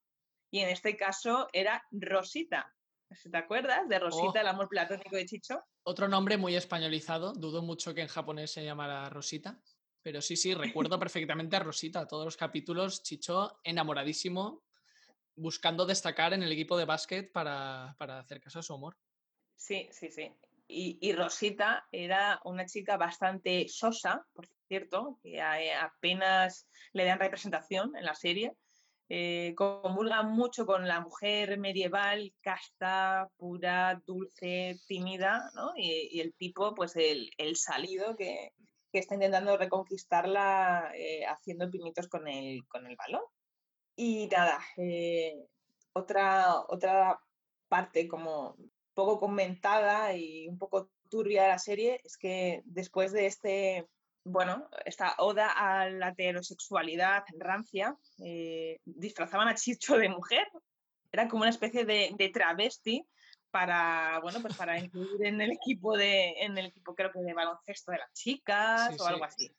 y 0.50 0.60
en 0.60 0.70
este 0.70 0.96
caso 0.96 1.48
era 1.52 1.86
Rosita, 1.92 2.74
¿Te 3.32 3.38
acuerdas 3.38 3.88
de 3.88 4.00
Rosita, 4.00 4.42
el 4.42 4.48
oh. 4.48 4.50
amor 4.50 4.70
platónico 4.70 5.16
de 5.16 5.26
Chicho? 5.26 5.64
Otro 5.84 6.08
nombre 6.08 6.38
muy 6.38 6.56
españolizado. 6.56 7.34
Dudo 7.34 7.62
mucho 7.62 7.94
que 7.94 8.02
en 8.02 8.08
japonés 8.08 8.52
se 8.52 8.66
llamara 8.66 9.10
Rosita. 9.10 9.60
Pero 10.02 10.22
sí, 10.22 10.36
sí, 10.36 10.54
recuerdo 10.54 11.00
perfectamente 11.00 11.56
a 11.56 11.60
Rosita. 11.60 12.08
Todos 12.08 12.26
los 12.26 12.38
capítulos, 12.38 13.04
Chicho 13.04 13.60
enamoradísimo, 13.64 14.64
buscando 15.36 15.86
destacar 15.86 16.34
en 16.34 16.44
el 16.44 16.52
equipo 16.52 16.78
de 16.78 16.86
básquet 16.86 17.32
para, 17.32 17.96
hacer 18.00 18.42
caso 18.42 18.60
a 18.60 18.64
su 18.64 18.74
amor. 18.74 18.98
Sí, 19.58 19.90
sí, 19.92 20.10
sí. 20.10 20.32
Y, 20.70 21.14
Rosita 21.14 21.88
era 21.92 22.42
una 22.44 22.66
chica 22.66 22.98
bastante 22.98 23.68
sosa, 23.70 24.26
por 24.34 24.48
cierto, 24.68 25.18
que 25.24 25.42
apenas 25.42 26.68
le 26.94 27.06
dan 27.06 27.20
representación 27.20 27.96
en 27.96 28.06
la 28.06 28.16
serie 28.16 28.54
eh, 29.10 29.54
comulga 29.56 30.22
mucho 30.24 30.66
con 30.66 30.86
la 30.86 31.00
mujer 31.00 31.58
medieval, 31.58 32.34
casta, 32.42 33.30
pura, 33.38 34.02
dulce, 34.06 34.82
tímida, 34.86 35.50
¿no? 35.56 35.72
y, 35.78 36.20
el 36.20 36.34
tipo, 36.34 36.76
pues 36.76 36.94
el, 36.98 37.32
salido 37.56 38.16
que, 38.18 38.52
está 38.92 39.14
intentando 39.14 39.56
reconquistarla 39.58 40.92
eh, 40.96 41.24
haciendo 41.28 41.70
pinitos 41.70 42.08
con 42.08 42.28
el, 42.28 42.66
con 42.68 42.88
el 42.88 42.96
balón. 42.96 43.22
Y 43.96 44.28
nada, 44.28 44.60
eh, 44.78 45.36
otra, 45.94 46.56
otra 46.68 47.20
parte 47.68 48.08
como 48.08 48.58
poco 48.98 49.20
comentada 49.20 50.16
y 50.16 50.48
un 50.48 50.58
poco 50.58 50.90
turbia 51.08 51.44
de 51.44 51.50
la 51.50 51.60
serie 51.60 52.02
es 52.04 52.18
que 52.18 52.64
después 52.66 53.12
de 53.12 53.28
este 53.28 53.88
bueno, 54.24 54.68
esta 54.84 55.16
oda 55.20 55.52
a 55.52 55.90
la 55.90 56.10
heterosexualidad 56.10 57.24
rancia, 57.38 57.96
eh, 58.22 58.82
disfrazaban 58.84 59.48
a 59.48 59.56
Chicho 59.56 59.98
de 59.98 60.10
mujer, 60.10 60.46
era 61.12 61.30
como 61.30 61.44
una 61.44 61.52
especie 61.52 61.86
de, 61.86 62.32
travesti 62.34 63.06
para, 63.52 64.20
bueno, 64.22 64.42
pues 64.42 64.58
para 64.58 64.78
incluir 64.80 65.26
en 65.26 65.40
el 65.40 65.52
equipo 65.52 65.96
de, 65.96 66.32
en 66.42 66.58
el 66.58 66.66
equipo 66.66 66.94
creo 66.94 67.12
que 67.12 67.20
de 67.20 67.34
baloncesto 67.34 67.92
de 67.92 68.00
las 68.00 68.12
chicas 68.14 69.00
o 69.00 69.06
algo 69.06 69.24
así. 69.24 69.50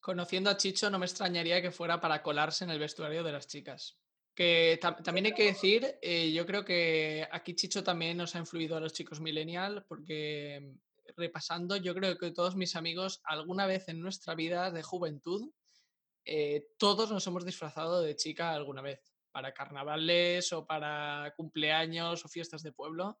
Conociendo 0.00 0.50
a 0.50 0.56
Chicho 0.58 0.90
no 0.90 0.98
me 1.00 1.06
extrañaría 1.06 1.60
que 1.60 1.72
fuera 1.72 2.00
para 2.00 2.22
colarse 2.22 2.64
en 2.64 2.70
el 2.70 2.78
vestuario 2.78 3.24
de 3.24 3.32
las 3.32 3.48
chicas. 3.48 3.98
Que 4.34 4.80
también 5.04 5.26
hay 5.26 5.34
que 5.34 5.44
decir, 5.44 5.96
eh, 6.02 6.32
yo 6.32 6.44
creo 6.44 6.64
que 6.64 7.26
aquí 7.30 7.54
Chicho 7.54 7.84
también 7.84 8.16
nos 8.16 8.34
ha 8.34 8.40
influido 8.40 8.76
a 8.76 8.80
los 8.80 8.92
chicos 8.92 9.20
millennial 9.20 9.84
porque 9.88 10.74
repasando, 11.16 11.76
yo 11.76 11.94
creo 11.94 12.18
que 12.18 12.32
todos 12.32 12.56
mis 12.56 12.74
amigos 12.74 13.20
alguna 13.24 13.66
vez 13.66 13.88
en 13.88 14.00
nuestra 14.00 14.34
vida 14.34 14.70
de 14.70 14.82
juventud, 14.82 15.50
eh, 16.24 16.66
todos 16.78 17.10
nos 17.10 17.26
hemos 17.26 17.44
disfrazado 17.44 18.00
de 18.00 18.16
chica 18.16 18.52
alguna 18.52 18.82
vez, 18.82 19.00
para 19.30 19.52
carnavales 19.52 20.52
o 20.52 20.66
para 20.66 21.32
cumpleaños 21.36 22.24
o 22.24 22.28
fiestas 22.28 22.62
de 22.62 22.72
pueblo. 22.72 23.20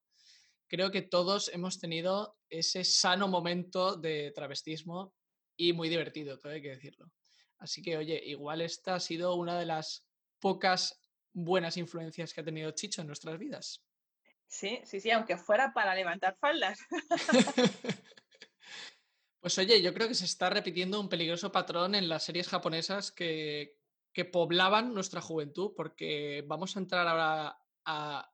Creo 0.66 0.90
que 0.90 1.02
todos 1.02 1.48
hemos 1.52 1.78
tenido 1.78 2.36
ese 2.48 2.84
sano 2.84 3.28
momento 3.28 3.96
de 3.96 4.32
travestismo 4.34 5.14
y 5.56 5.72
muy 5.72 5.88
divertido, 5.88 6.38
todo 6.40 6.52
hay 6.52 6.62
que 6.62 6.70
decirlo. 6.70 7.12
Así 7.58 7.82
que, 7.82 7.96
oye, 7.96 8.20
igual 8.24 8.60
esta 8.60 8.96
ha 8.96 9.00
sido 9.00 9.34
una 9.34 9.58
de 9.58 9.66
las 9.66 10.06
pocas 10.40 11.03
buenas 11.34 11.76
influencias 11.76 12.32
que 12.32 12.40
ha 12.40 12.44
tenido 12.44 12.70
Chicho 12.70 13.02
en 13.02 13.08
nuestras 13.08 13.38
vidas. 13.38 13.84
Sí, 14.46 14.80
sí, 14.84 15.00
sí, 15.00 15.10
aunque 15.10 15.36
fuera 15.36 15.74
para 15.74 15.94
levantar 15.94 16.36
faldas. 16.40 16.78
pues 19.40 19.58
oye, 19.58 19.82
yo 19.82 19.92
creo 19.92 20.08
que 20.08 20.14
se 20.14 20.24
está 20.24 20.48
repitiendo 20.48 21.00
un 21.00 21.08
peligroso 21.08 21.52
patrón 21.52 21.94
en 21.94 22.08
las 22.08 22.24
series 22.24 22.48
japonesas 22.48 23.10
que, 23.10 23.76
que 24.12 24.24
poblaban 24.24 24.94
nuestra 24.94 25.20
juventud, 25.20 25.72
porque 25.76 26.44
vamos 26.46 26.76
a 26.76 26.80
entrar 26.80 27.06
ahora 27.06 27.58
a 27.84 28.30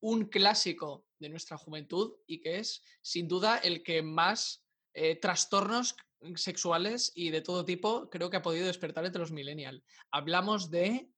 un 0.00 0.26
clásico 0.26 1.06
de 1.18 1.28
nuestra 1.28 1.56
juventud 1.56 2.16
y 2.26 2.40
que 2.40 2.58
es 2.58 2.84
sin 3.00 3.28
duda 3.28 3.56
el 3.58 3.82
que 3.82 4.02
más 4.02 4.66
eh, 4.94 5.16
trastornos 5.16 5.96
sexuales 6.34 7.12
y 7.14 7.30
de 7.30 7.40
todo 7.40 7.64
tipo 7.64 8.10
creo 8.10 8.28
que 8.28 8.36
ha 8.36 8.42
podido 8.42 8.66
despertar 8.66 9.04
entre 9.04 9.20
los 9.20 9.32
millennials. 9.32 9.82
Hablamos 10.10 10.70
de 10.70 11.08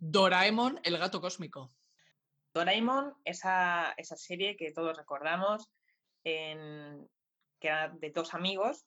Doraemon, 0.00 0.80
el 0.82 0.96
gato 0.98 1.20
cósmico. 1.20 1.72
Doraemon, 2.54 3.14
esa, 3.24 3.92
esa 3.98 4.16
serie 4.16 4.56
que 4.56 4.72
todos 4.72 4.96
recordamos, 4.96 5.70
que 6.22 7.06
era 7.60 7.88
de 7.88 8.10
dos 8.10 8.34
amigos, 8.34 8.86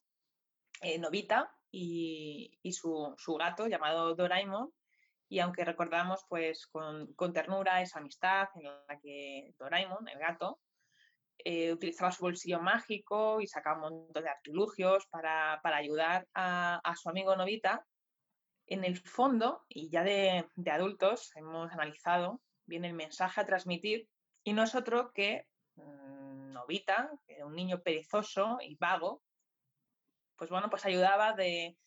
eh, 0.82 0.98
Novita 0.98 1.56
y, 1.72 2.60
su, 2.74 3.16
gato 3.40 3.68
llamado 3.68 4.16
Doraemon, 4.16 4.74
y 5.30 5.40
aunque 5.40 5.64
recordamos 5.64 6.26
pues 6.28 6.68
con, 6.68 7.16
ternura 7.32 7.82
esa 7.82 8.00
amistad 8.00 8.50
en 8.56 8.64
la 8.64 9.00
que 9.00 9.54
Doraemon, 9.60 10.08
el 10.08 10.20
gato, 10.20 10.60
eh, 11.38 11.72
utilizaba 11.72 12.12
su 12.12 12.24
bolsillo 12.24 12.60
mágico 12.60 13.40
y 13.40 13.48
sacaba 13.48 13.76
un 13.88 14.06
montón 14.06 14.24
de 14.24 14.30
artilugios 14.30 15.06
para, 15.08 15.62
ayudar 15.64 16.28
a, 16.34 16.94
su 16.96 17.10
amigo 17.10 17.36
Novita, 17.36 17.86
en 18.74 18.84
el 18.84 18.98
fondo, 18.98 19.64
y 19.68 19.90
ya 19.90 20.04
de, 20.04 20.48
de 20.56 20.72
adultos 20.72 21.32
hemos 21.36 21.72
analizado 21.72 22.42
viene 22.66 22.88
el 22.88 22.94
mensaje 22.94 23.42
a 23.42 23.46
transmitir 23.46 24.10
y 24.44 24.54
no 24.54 24.64
es 24.64 24.76
otro 24.76 25.12
que 25.14 25.48
mm, 25.76 26.54
Novita, 26.54 27.12
un 27.44 27.56
niño 27.56 27.82
perezoso 27.82 28.58
y 28.62 28.76
vago, 28.76 29.22
pues 30.38 30.50
bueno, 30.50 30.70
pues 30.70 30.86
ayudaba 30.86 31.34
de, 31.34 31.78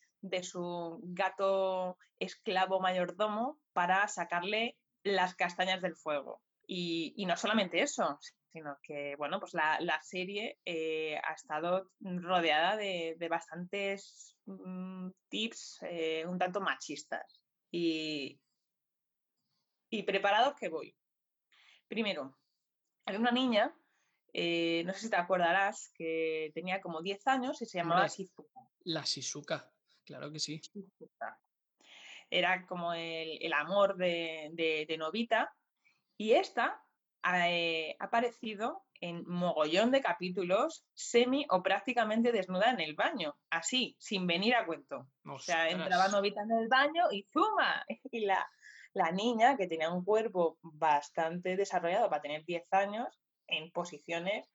su 0.43 1.01
gato 1.03 1.99
esclavo 2.19 2.81
mayordomo 2.81 3.59
para 3.73 4.09
sacarle 4.09 4.77
las 5.03 5.35
castañas 5.35 5.81
del 5.83 5.95
fuego. 5.95 6.43
Y, 6.67 7.25
no 7.27 7.37
solamente 7.37 7.81
eso, 7.81 8.19
sino 8.53 8.77
que 8.83 9.15
bueno, 9.17 9.39
pues 9.39 9.55
la, 9.55 10.01
serie 10.03 10.59
eh, 10.65 11.21
ha 11.23 11.33
estado 11.33 11.91
rodeada 12.01 12.77
de, 12.77 13.29
bastantes 13.31 14.36
mm, 14.47 15.11
tips 15.29 15.79
eh, 15.83 16.25
un 16.27 16.39
tanto 16.39 16.61
machistas. 16.61 17.43
Y, 17.71 18.41
y 19.91 20.03
preparados 20.03 20.55
que 20.57 20.69
voy. 20.69 20.97
Primero, 21.89 22.37
hay 23.05 23.17
una 23.17 23.31
niña, 23.31 23.75
eh, 24.33 24.83
no 24.85 24.93
sé 24.93 25.01
si 25.01 25.11
te 25.11 25.17
acordarás, 25.17 25.93
que 25.95 26.51
tenía 26.55 26.81
como 26.81 27.03
10 27.03 27.27
años 27.27 27.63
y 27.63 27.67
se 27.67 27.79
llamaba 27.79 28.07
Shizuka. 28.07 28.61
La 28.85 29.03
Shizuka, 29.03 29.73
claro 30.05 30.33
que 30.33 30.41
sí. 30.41 30.61
Era 32.29 32.67
como 32.67 32.93
el, 32.93 33.53
amor 33.53 33.97
de, 33.97 34.51
de, 34.89 34.97
Novita 34.99 35.55
y 36.17 36.33
esta 36.33 36.83
eh, 37.35 37.97
ha 37.99 38.05
aparecido 38.05 38.83
en 39.01 39.25
mogollón 39.27 39.91
de 39.91 40.01
capítulos 40.01 40.87
semi 40.95 41.47
o 41.51 41.63
prácticamente 41.63 42.33
desnuda 42.33 42.71
en 42.71 42.81
el 42.81 42.95
baño, 42.95 43.35
así, 43.51 43.97
sin 43.99 44.27
venir 44.27 44.55
a 44.55 44.65
cuento. 44.65 45.09
O 45.25 45.39
sea, 45.39 45.69
entraba 45.69 46.09
Novita 46.09 46.43
en 46.43 46.53
el 46.53 46.69
baño 46.69 47.05
y 47.11 47.27
¡zuma! 47.33 47.85
Y 48.13 48.21
la, 48.21 48.49
la 48.95 49.11
niña, 49.11 49.57
que 49.57 49.67
tenía 49.67 49.91
un 49.91 50.05
cuerpo 50.05 50.59
bastante 50.63 51.57
desarrollado 51.57 52.09
para 52.09 52.23
tener 52.23 52.45
10 52.45 52.73
años, 52.73 53.09
en 53.49 53.71
posiciones 53.71 54.49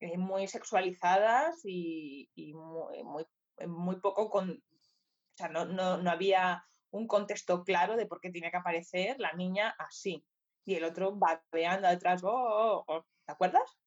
eh, 0.00 0.18
muy 0.18 0.48
sexualizadas 0.48 1.60
y, 1.64 2.28
muy, 2.54 3.26
muy, 3.66 3.96
poco 4.00 4.30
con... 4.30 4.50
O 4.50 5.36
sea, 5.36 5.48
no, 5.48 6.10
había 6.10 6.64
un 6.90 7.06
contexto 7.06 7.64
claro 7.64 7.96
de 7.96 8.06
por 8.06 8.20
qué 8.20 8.30
tenía 8.30 8.50
que 8.50 8.56
aparecer 8.56 9.18
la 9.18 9.32
niña 9.32 9.74
así. 9.78 10.24
Y 10.64 10.74
el 10.74 10.84
otro 10.84 11.12
babeando 11.12 11.88
detrás, 11.88 12.22
oh, 12.24 12.30
oh, 12.30 12.84
oh, 12.86 13.06
¿te 13.24 13.32
acuerdas? 13.32 13.78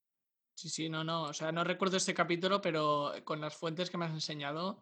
Sí, 0.56 0.70
sí, 0.70 0.90
no, 0.90 1.04
no. 1.04 1.24
O 1.24 1.34
sea, 1.34 1.52
no 1.52 1.64
recuerdo 1.64 1.98
este 1.98 2.14
capítulo, 2.14 2.62
pero 2.62 3.14
con 3.24 3.42
las 3.42 3.56
fuentes 3.56 3.90
que 3.90 3.98
me 3.98 4.06
has 4.06 4.12
enseñado 4.12 4.82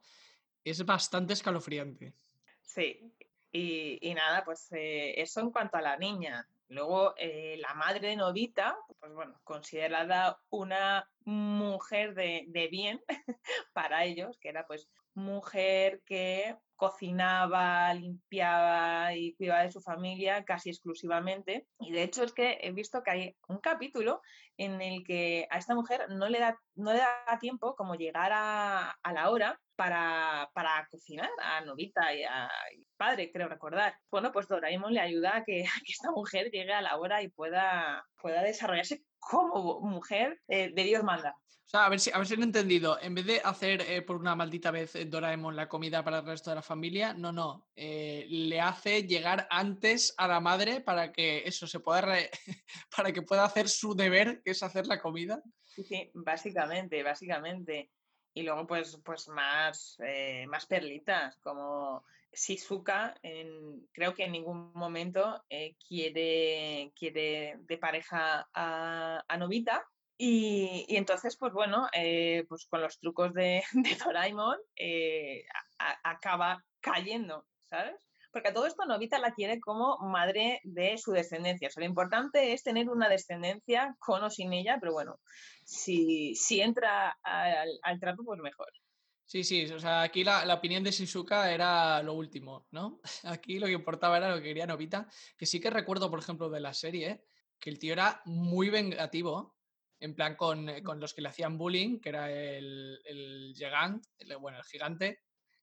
es 0.63 0.85
bastante 0.85 1.33
escalofriante. 1.33 2.13
Sí, 2.61 3.13
y, 3.51 4.13
nada, 4.15 4.43
pues 4.43 4.71
eh, 4.71 5.21
eso 5.21 5.39
en 5.39 5.51
cuanto 5.51 5.77
a 5.77 5.81
la 5.81 5.97
niña. 5.97 6.47
Luego, 6.69 7.13
eh, 7.17 7.57
la 7.59 7.75
madre 7.75 8.07
de 8.07 8.15
Novita, 8.15 8.75
pues 8.99 9.13
bueno, 9.13 9.39
considerada 9.43 10.39
una 10.49 11.07
mujer 11.25 12.15
de, 12.15 12.45
de 12.47 12.67
bien 12.67 13.03
para 13.73 14.05
ellos, 14.05 14.39
que 14.39 14.49
era 14.49 14.65
pues 14.65 14.89
mujer 15.13 16.01
que 16.05 16.55
cocinaba, 16.75 17.93
limpiaba 17.93 19.15
y 19.15 19.35
cuidaba 19.35 19.63
de 19.63 19.71
su 19.71 19.79
familia 19.79 20.43
casi 20.43 20.69
exclusivamente. 20.69 21.67
Y 21.79 21.91
de 21.91 22.03
hecho 22.03 22.23
es 22.23 22.33
que 22.33 22.57
he 22.61 22.71
visto 22.71 23.03
que 23.03 23.11
hay 23.11 23.37
un 23.47 23.59
capítulo 23.59 24.21
en 24.57 24.81
el 24.81 25.03
que 25.05 25.47
a 25.49 25.59
esta 25.59 25.75
mujer 25.75 26.09
no 26.09 26.27
le 26.27 26.39
da, 26.39 26.59
no 26.75 26.91
le 26.91 26.99
da 26.99 27.39
tiempo 27.39 27.75
como 27.75 27.95
llegar 27.95 28.31
a, 28.33 28.91
a 28.91 29.13
la 29.13 29.29
hora 29.29 29.59
para, 29.75 30.49
para, 30.53 30.85
cocinar 30.91 31.29
a 31.41 31.61
Novita 31.61 32.13
y 32.13 32.23
a 32.23 32.49
padre, 32.97 33.31
creo 33.31 33.47
recordar. 33.47 33.97
Bueno, 34.11 34.31
pues 34.31 34.47
Doraemon 34.47 34.93
le 34.93 34.99
ayuda 34.99 35.37
a 35.37 35.43
que, 35.43 35.63
que 35.85 35.91
esta 35.91 36.11
mujer 36.11 36.51
llegue 36.51 36.73
a 36.73 36.81
la 36.81 36.97
hora 36.97 37.21
y 37.21 37.29
pueda, 37.29 38.05
pueda 38.21 38.43
desarrollarse 38.43 39.03
como 39.29 39.81
mujer 39.81 40.41
eh, 40.47 40.71
de 40.73 40.83
Dios 40.83 41.03
manda. 41.03 41.35
O 41.39 41.69
sea, 41.73 41.85
a 41.85 41.89
ver 41.89 41.99
si, 41.99 42.11
a 42.11 42.17
ver 42.17 42.27
si 42.27 42.35
lo 42.35 42.41
he 42.43 42.45
entendido. 42.45 42.99
En 43.01 43.15
vez 43.15 43.25
de 43.25 43.41
hacer 43.43 43.81
eh, 43.81 44.01
por 44.01 44.17
una 44.17 44.35
maldita 44.35 44.69
vez 44.69 44.95
eh, 44.95 45.05
Doraemon 45.05 45.55
la 45.55 45.67
comida 45.67 46.03
para 46.03 46.19
el 46.19 46.25
resto 46.25 46.51
de 46.51 46.57
la 46.57 46.61
familia, 46.61 47.13
no, 47.13 47.31
no. 47.31 47.67
le 47.75 48.61
hace 48.61 49.03
llegar 49.03 49.47
antes 49.49 50.13
a 50.17 50.27
la 50.27 50.39
madre 50.39 50.81
para 50.81 51.11
que 51.11 51.43
eso 51.45 51.65
se 51.65 51.79
pueda 51.79 52.01
para 52.95 53.11
que 53.11 53.21
pueda 53.21 53.45
hacer 53.45 53.69
su 53.69 53.95
deber, 53.95 54.41
que 54.43 54.51
es 54.51 54.61
hacer 54.61 54.85
la 54.87 55.01
comida. 55.01 55.41
Sí, 55.65 55.83
sí, 55.83 56.11
básicamente, 56.13 57.01
básicamente. 57.01 57.89
Y 58.33 58.43
luego, 58.43 58.65
pues, 58.65 58.99
pues 59.03 59.27
más, 59.27 59.97
más 60.47 60.65
perlitas, 60.65 61.37
como 61.37 62.03
Shizuka, 62.31 63.15
creo 63.91 64.13
que 64.13 64.23
en 64.23 64.31
ningún 64.31 64.71
momento 64.73 65.43
quiere, 65.87 66.91
quiere 66.95 67.57
de 67.59 67.77
pareja 67.77 68.49
a, 68.53 69.37
Novita, 69.37 69.85
y, 70.17 70.85
entonces, 70.89 71.35
pues 71.37 71.53
bueno, 71.53 71.89
eh, 71.91 72.45
pues 72.47 72.65
con 72.65 72.81
los 72.81 72.99
trucos 72.99 73.33
de, 73.33 73.63
de 73.73 73.95
Doraemon 73.95 74.57
eh, 74.75 75.45
acaba 75.77 76.63
cayendo, 76.79 77.45
¿sabes? 77.65 78.12
Porque 78.33 78.49
a 78.49 78.53
todo 78.53 78.65
esto 78.65 78.83
Novita 78.85 79.19
la 79.19 79.31
quiere 79.31 79.59
como 79.59 79.99
madre 79.99 80.59
de 80.63 80.97
su 80.97 81.11
descendencia. 81.11 81.67
O 81.67 81.71
sea, 81.71 81.81
lo 81.81 81.87
importante 81.87 82.51
es 82.51 82.63
tener 82.63 82.89
una 82.89 83.07
descendencia 83.07 83.95
con 83.99 84.23
o 84.23 84.29
sin 84.31 84.51
ella, 84.51 84.77
pero 84.81 84.91
bueno, 84.91 85.19
si, 85.63 86.33
si 86.35 86.59
entra 86.59 87.15
al, 87.21 87.79
al 87.83 87.99
trapo, 87.99 88.23
pues 88.25 88.41
mejor. 88.41 88.69
Sí, 89.25 89.43
sí, 89.43 89.65
o 89.71 89.79
sea, 89.79 90.01
aquí 90.01 90.23
la, 90.23 90.45
la, 90.45 90.55
opinión 90.55 90.83
de 90.83 90.91
Shizuka 90.91 91.51
era 91.51 92.01
lo 92.03 92.13
último, 92.13 92.67
¿no? 92.71 92.99
Aquí 93.23 93.57
lo 93.57 93.67
que 93.67 93.73
importaba 93.73 94.17
era 94.17 94.29
lo 94.29 94.37
que 94.37 94.49
quería 94.49 94.67
Novita, 94.67 95.07
que 95.37 95.45
sí 95.45 95.59
que 95.59 95.69
recuerdo, 95.69 96.09
por 96.09 96.19
ejemplo, 96.19 96.49
de 96.49 96.59
la 96.59 96.73
serie, 96.73 97.23
que 97.59 97.69
el 97.69 97.79
tío 97.79 97.93
era 97.93 98.21
muy 98.25 98.69
vengativo, 98.69 99.55
en 99.99 100.13
plan 100.13 100.35
con, 100.35 100.69
eh, 100.69 100.83
con, 100.83 100.99
los 100.99 101.13
que 101.13 101.21
le 101.21 101.29
hacían 101.29 101.57
bullying, 101.57 101.99
que 101.99 102.09
era 102.09 102.29
el, 102.31 102.99
el 103.05 103.53
Gigant, 103.55 104.03
bueno, 104.39 104.57
el 104.57 104.65
gigante, 104.65 105.21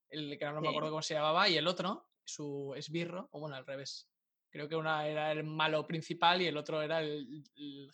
el 0.08 0.38
que 0.38 0.44
no 0.46 0.60
me 0.60 0.68
acuerdo 0.68 0.90
cómo 0.90 1.02
se 1.02 1.14
llamaba, 1.14 1.48
y 1.48 1.56
el 1.56 1.66
otro, 1.66 2.09
su 2.24 2.74
esbirro, 2.76 3.28
o 3.32 3.40
bueno, 3.40 3.56
al 3.56 3.66
revés. 3.66 4.08
Creo 4.50 4.68
que 4.68 4.76
una 4.76 5.06
era 5.06 5.30
el 5.32 5.44
malo 5.44 5.86
principal 5.86 6.42
y 6.42 6.46
el 6.46 6.56
otro 6.56 6.82
era 6.82 7.00
el, 7.00 7.44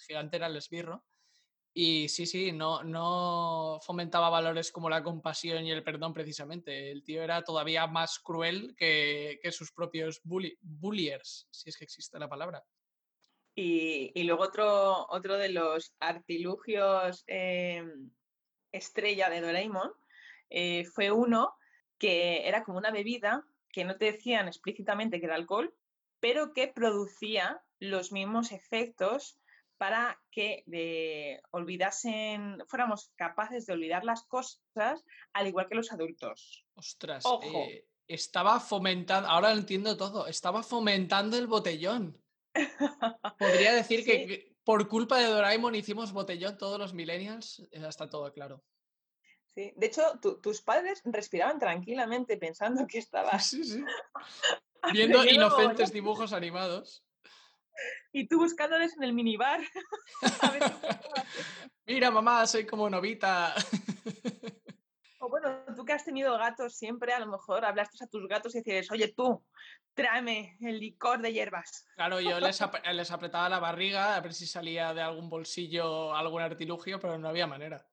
gigante, 0.07 0.37
era 0.37 0.47
el 0.47 0.57
esbirro. 0.57 1.05
Y 1.75 2.09
sí, 2.09 2.25
sí, 2.25 2.53
no, 2.53 2.83
no 2.83 3.79
fomentaba 3.83 4.31
valores 4.31 4.73
como 4.73 4.89
la 4.89 5.03
compasión 5.03 5.67
y 5.67 5.73
el 5.73 5.85
perdón 5.85 6.15
precisamente. 6.15 6.91
El 6.91 7.05
tío 7.05 7.23
era 7.23 7.43
todavía 7.43 7.87
más 7.87 8.19
cruel 8.19 8.75
que, 8.79 9.39
que 9.43 9.53
sus 9.53 9.73
propios 9.73 10.21
bully, 10.25 10.57
bulliers, 10.62 11.47
si 11.51 11.69
es 11.69 11.77
que 11.77 11.85
existe 11.85 12.19
la 12.19 12.31
palabra. 12.31 12.65
Y, 13.59 14.23
luego 14.25 14.43
otro, 14.43 15.07
otro 15.09 15.39
de 15.39 15.49
los 15.49 15.95
artilugios 15.99 17.25
eh, 17.27 17.83
estrella 18.71 19.31
de 19.31 19.41
Doraemon 19.41 19.91
eh, 20.51 20.85
fue 20.85 21.11
uno 21.11 21.55
que 21.99 22.47
era 22.47 22.65
como 22.65 22.77
una 22.77 22.91
bebida 22.91 23.47
que 23.77 23.85
no 23.85 23.99
te 23.99 24.07
decían 24.07 24.49
explícitamente 24.49 25.21
que 25.21 25.27
era 25.27 25.35
alcohol, 25.35 25.75
pero 26.19 26.55
que 26.55 26.67
producía 26.67 27.62
los 27.79 28.11
mismos 28.11 28.51
efectos 28.51 29.39
para 29.77 30.19
que 30.31 30.62
de, 30.65 31.43
olvidasen, 31.51 32.65
fuéramos 32.69 33.12
capaces 33.17 33.67
de 33.67 33.75
olvidar 33.75 34.03
las 34.03 34.23
cosas 34.23 35.05
al 35.35 35.47
igual 35.47 35.69
que 35.69 35.75
los 35.75 35.93
adultos. 35.93 36.65
Ostras, 36.75 37.23
eh, 37.43 37.87
estaba 38.09 38.61
fomentando, 38.61 39.29
ahora 39.29 39.53
lo 39.53 39.61
entiendo 39.61 39.95
todo, 39.95 40.27
estaba 40.27 40.62
fomentando 40.62 41.37
el 41.37 41.47
botellón. 41.47 42.19
Podría 43.39 43.75
decir 43.75 44.07
que 44.07 44.57
por 44.65 44.89
culpa 44.89 45.19
de 45.19 45.27
Doraemon 45.27 45.75
hicimos 45.75 46.15
botellón 46.15 46.57
todos 46.57 46.79
los 46.79 46.95
millennials, 46.95 47.62
ya 47.71 47.89
está 47.89 48.09
todo 48.09 48.33
claro. 48.33 48.65
Sí, 49.57 49.73
de 49.75 49.87
hecho, 49.87 50.03
tus 50.42 50.61
padres 50.61 51.01
respiraban 51.07 51.59
tranquilamente 51.59 52.37
pensando 52.37 52.87
que 52.87 52.99
estabas 52.99 53.57
viendo 54.92 55.25
inocentes 55.25 55.90
dibujos 55.90 56.35
animados. 56.35 57.03
Y 58.12 58.29
tú 58.29 58.38
buscándoles 58.38 58.95
en 58.99 59.05
el 59.05 59.14
minibar. 59.14 59.61
Mira, 61.87 62.11
mamá, 62.11 62.47
soy 62.47 62.66
como 62.66 62.90
novita. 62.90 63.55
O 65.21 65.31
bueno, 65.31 65.64
tú 65.75 65.87
que 65.87 65.95
has 65.95 66.05
tenido 66.05 66.37
gatos 66.37 66.77
siempre, 66.77 67.14
a 67.14 67.21
lo 67.21 67.27
mejor 67.27 67.64
hablaste 67.64 68.05
a 68.05 68.09
tus 68.09 68.29
gatos 68.29 68.55
y 68.55 68.59
decías, 68.59 68.90
oye 68.90 69.09
tú, 69.09 69.42
tráeme 69.95 70.59
el 70.61 70.81
licor 70.81 71.23
de 71.23 71.33
hierbas. 71.33 71.87
Claro, 71.95 72.21
yo 72.21 72.40
les, 72.40 72.62
les 72.92 73.11
apretaba 73.11 73.49
la 73.49 73.59
barriga 73.59 74.16
a 74.16 74.21
ver 74.21 74.35
si 74.35 74.47
salía 74.47 74.92
de 74.92 75.01
algún 75.01 75.31
bolsillo 75.31 76.14
algún 76.14 76.42
artilugio, 76.42 77.01
pero 77.01 77.16
no 77.16 77.29
había 77.29 77.47
manera. 77.47 77.87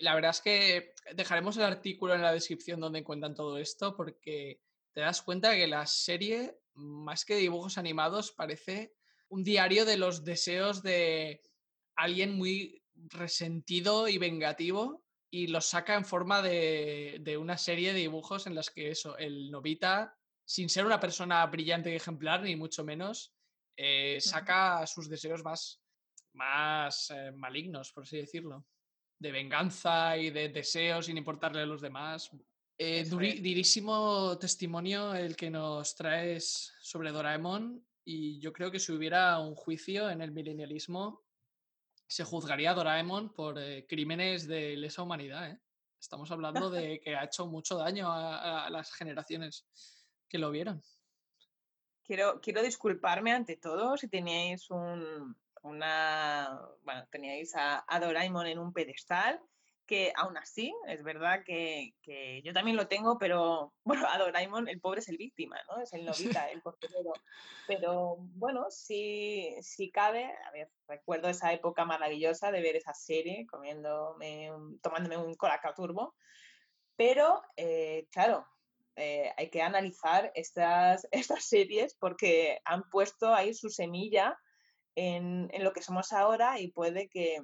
La 0.00 0.14
verdad 0.14 0.30
es 0.30 0.40
que 0.40 0.94
dejaremos 1.14 1.56
el 1.56 1.64
artículo 1.64 2.14
en 2.14 2.22
la 2.22 2.32
descripción 2.32 2.80
donde 2.80 3.00
encuentran 3.00 3.34
todo 3.34 3.58
esto 3.58 3.96
porque 3.96 4.60
te 4.92 5.00
das 5.00 5.22
cuenta 5.22 5.54
que 5.54 5.66
la 5.66 5.86
serie, 5.86 6.58
más 6.74 7.24
que 7.24 7.36
dibujos 7.36 7.78
animados, 7.78 8.32
parece 8.32 8.94
un 9.28 9.44
diario 9.44 9.84
de 9.84 9.96
los 9.96 10.24
deseos 10.24 10.82
de 10.82 11.42
alguien 11.96 12.36
muy 12.36 12.82
resentido 12.94 14.08
y 14.08 14.18
vengativo 14.18 15.04
y 15.30 15.48
los 15.48 15.66
saca 15.66 15.94
en 15.94 16.04
forma 16.04 16.42
de, 16.42 17.18
de, 17.20 17.36
una 17.36 17.58
serie 17.58 17.92
de 17.92 18.00
dibujos 18.00 18.46
en 18.46 18.54
las 18.54 18.70
que 18.70 18.90
eso, 18.90 19.18
el 19.18 19.50
Novita, 19.50 20.16
sin 20.44 20.70
ser 20.70 20.86
una 20.86 20.98
persona 20.98 21.44
brillante 21.46 21.92
y 21.92 21.96
ejemplar, 21.96 22.42
ni 22.42 22.56
mucho 22.56 22.82
menos, 22.82 23.34
eh, 23.76 24.18
saca 24.20 24.86
sus 24.86 25.08
deseos 25.08 25.44
más, 25.44 25.80
más 26.32 27.10
eh, 27.10 27.30
malignos, 27.32 27.92
por 27.92 28.04
así 28.04 28.16
decirlo, 28.16 28.66
de 29.18 29.32
venganza 29.32 30.16
y 30.16 30.30
de 30.30 30.48
deseos 30.48 31.06
sin 31.06 31.18
importarle 31.18 31.62
a 31.62 31.66
los 31.66 31.80
demás. 31.80 32.30
Eh, 32.76 33.04
durísimo 33.04 34.38
testimonio 34.38 35.14
el 35.14 35.34
que 35.34 35.50
nos 35.50 35.96
traes 35.96 36.72
sobre 36.80 37.10
Doraemon 37.10 37.84
y 38.04 38.38
yo 38.38 38.52
creo 38.52 38.70
que 38.70 38.78
si 38.78 38.92
hubiera 38.92 39.38
un 39.40 39.56
juicio 39.56 40.08
en 40.08 40.22
el 40.22 40.30
milenialismo 40.30 41.24
se 42.06 42.24
juzgaría 42.24 42.70
a 42.70 42.74
Doraemon 42.74 43.34
por 43.34 43.58
eh, 43.58 43.84
crímenes 43.86 44.46
de 44.46 44.76
lesa 44.76 45.02
humanidad. 45.02 45.50
¿eh? 45.50 45.60
Estamos 46.00 46.30
hablando 46.30 46.70
de 46.70 47.00
que 47.00 47.16
ha 47.16 47.24
hecho 47.24 47.46
mucho 47.46 47.76
daño 47.76 48.10
a, 48.10 48.70
las 48.70 48.92
generaciones 48.92 49.66
que 50.28 50.38
lo 50.38 50.50
vieron. 50.50 50.82
Quiero, 52.04 52.40
quiero 52.40 52.62
disculparme 52.62 53.32
ante 53.32 53.56
todo 53.56 53.96
si 53.98 54.08
teníais 54.08 54.70
un, 54.70 55.36
una. 55.62 56.60
Bueno, 56.82 57.06
teníais 57.10 57.54
a, 57.56 57.84
a 57.86 58.00
Doraemon 58.00 58.46
en 58.46 58.58
un 58.58 58.72
pedestal 58.72 59.40
que 59.88 60.12
aún 60.14 60.36
así, 60.36 60.74
es 60.86 61.02
verdad 61.02 61.42
que, 61.46 61.94
que, 62.02 62.42
yo 62.42 62.52
también 62.52 62.76
lo 62.76 62.88
tengo, 62.88 63.18
pero 63.18 63.72
bueno, 63.84 64.06
a 64.06 64.18
Doraemon 64.18 64.68
el 64.68 64.80
pobre 64.80 65.00
es 65.00 65.08
el 65.08 65.16
víctima, 65.16 65.56
¿no? 65.66 65.82
Es 65.82 65.92
el 65.94 66.04
novita, 66.04 66.50
el 66.50 66.62
costelero. 66.62 67.14
Pero 67.66 68.16
bueno, 68.18 68.66
sí, 68.68 69.56
sí 69.62 69.90
cabe, 69.90 70.30
a 70.46 70.50
ver, 70.52 70.70
recuerdo 70.86 71.28
esa 71.28 71.52
época 71.54 71.86
maravillosa 71.86 72.52
de 72.52 72.60
ver 72.60 72.76
esa 72.76 72.92
serie, 72.92 73.46
comiéndome, 73.46 74.52
tomándome 74.82 75.16
un 75.16 75.34
colacao 75.34 75.72
turbo, 75.74 76.14
pero 76.94 77.40
eh, 77.56 78.08
claro, 78.12 78.46
eh, 78.96 79.32
hay 79.38 79.48
que 79.48 79.62
analizar 79.62 80.30
estas, 80.34 81.08
estas 81.12 81.44
series 81.44 81.94
porque 81.94 82.60
han 82.66 82.82
puesto 82.90 83.32
ahí 83.32 83.54
su 83.54 83.70
semilla 83.70 84.38
en, 84.98 85.48
en 85.52 85.64
lo 85.64 85.72
que 85.72 85.82
somos 85.82 86.12
ahora 86.12 86.58
y 86.58 86.72
puede 86.72 87.08
que, 87.08 87.40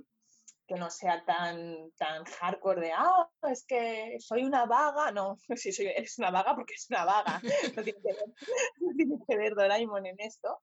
que 0.66 0.74
no 0.76 0.90
sea 0.90 1.24
tan, 1.24 1.90
tan 1.96 2.24
hardcore 2.24 2.80
de, 2.80 2.92
ah, 2.92 3.28
es 3.50 3.64
que 3.66 4.16
soy 4.18 4.44
una 4.44 4.66
vaga. 4.66 5.12
No, 5.12 5.38
si 5.56 5.72
soy, 5.72 5.86
eres 5.86 6.18
una 6.18 6.30
vaga 6.30 6.54
porque 6.54 6.74
es 6.74 6.86
una 6.90 7.04
vaga. 7.04 7.40
No 7.76 7.82
tiene 7.82 8.00
que 8.00 8.12
ver, 8.12 8.26
no 8.80 8.96
tiene 8.96 9.16
que 9.28 9.36
ver 9.36 9.54
Doraemon 9.54 10.06
en 10.06 10.16
esto. 10.18 10.60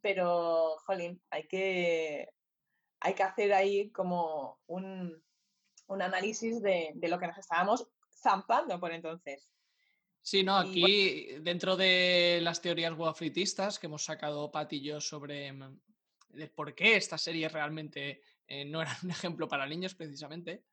Pero, 0.00 0.76
jolín, 0.86 1.20
hay 1.30 1.48
que, 1.48 2.28
hay 3.00 3.14
que 3.14 3.22
hacer 3.22 3.52
ahí 3.54 3.90
como 3.90 4.58
un, 4.66 5.22
análisis 5.88 6.60
de, 6.60 6.92
lo 7.02 7.18
que 7.18 7.26
nos 7.26 7.38
estábamos 7.38 7.88
zampando 8.22 8.78
por 8.78 8.92
entonces. 8.92 9.48
Sí, 10.20 10.42
no, 10.42 10.56
aquí 10.56 11.38
dentro 11.40 11.76
de 11.76 12.40
las 12.42 12.60
teorías 12.60 12.94
guafritistas 12.94 13.78
que 13.78 13.86
hemos 13.86 14.04
sacado 14.04 14.50
Pat 14.50 14.72
y 14.72 14.82
yo 14.82 15.00
sobre 15.00 15.52
mm, 16.34 16.54
por 16.54 16.74
qué 16.74 16.96
estas 16.96 17.22
series 17.22 17.52
realmente 17.52 18.22
eh, 18.46 18.64
no 18.64 18.82
eran 18.82 18.96
un 19.04 19.10
ejemplo 19.10 19.48
para 19.48 19.66
niños 19.66 19.94
precisamente, 19.94 20.64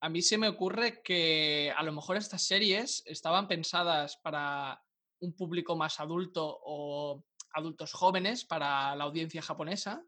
a 0.00 0.08
mí 0.08 0.20
se 0.20 0.36
me 0.36 0.48
ocurre 0.48 1.02
que 1.02 1.72
a 1.74 1.82
lo 1.82 1.92
mejor 1.92 2.16
estas 2.16 2.42
series 2.42 3.02
estaban 3.06 3.48
pensadas 3.48 4.18
para 4.18 4.82
un 5.20 5.34
público 5.34 5.76
más 5.76 5.98
adulto 5.98 6.60
o 6.62 7.24
adultos 7.54 7.92
jóvenes, 7.92 8.44
para 8.44 8.94
la 8.96 9.04
audiencia 9.04 9.40
japonesa, 9.40 10.04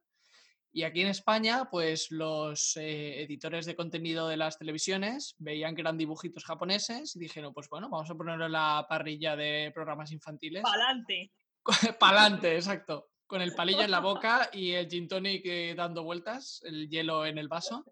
y 0.77 0.83
aquí 0.83 1.01
en 1.01 1.07
España, 1.07 1.71
pues 1.71 2.11
los 2.11 2.77
eh, 2.77 3.23
editores 3.23 3.65
de 3.65 3.75
contenido 3.75 4.29
de 4.29 4.37
las 4.37 4.59
televisiones 4.59 5.35
veían 5.39 5.75
que 5.75 5.81
eran 5.81 5.97
dibujitos 5.97 6.45
japoneses 6.45 7.17
y 7.17 7.19
dijeron, 7.19 7.55
pues 7.55 7.71
bueno, 7.71 7.89
vamos 7.89 8.11
a 8.11 8.15
ponerlo 8.15 8.45
en 8.45 8.53
la 8.53 8.85
parrilla 8.87 9.37
de 9.37 9.73
programas 9.75 10.13
infantiles. 10.13 10.63
¡Palante! 10.63 11.33
¡Palante, 11.99 12.57
exacto! 12.57 13.09
Con 13.27 13.43
el 13.43 13.55
palillo 13.55 13.83
en 13.83 13.91
la 13.91 14.01
boca 14.01 14.51
y 14.53 14.73
el 14.73 14.89
gin 14.89 15.09
tonic 15.09 15.45
eh, 15.47 15.75
dando 15.77 16.05
vueltas, 16.05 16.61
el 16.65 16.89
hielo 16.89 17.27
en 17.27 17.39
el 17.39 17.49
vaso 17.49 17.85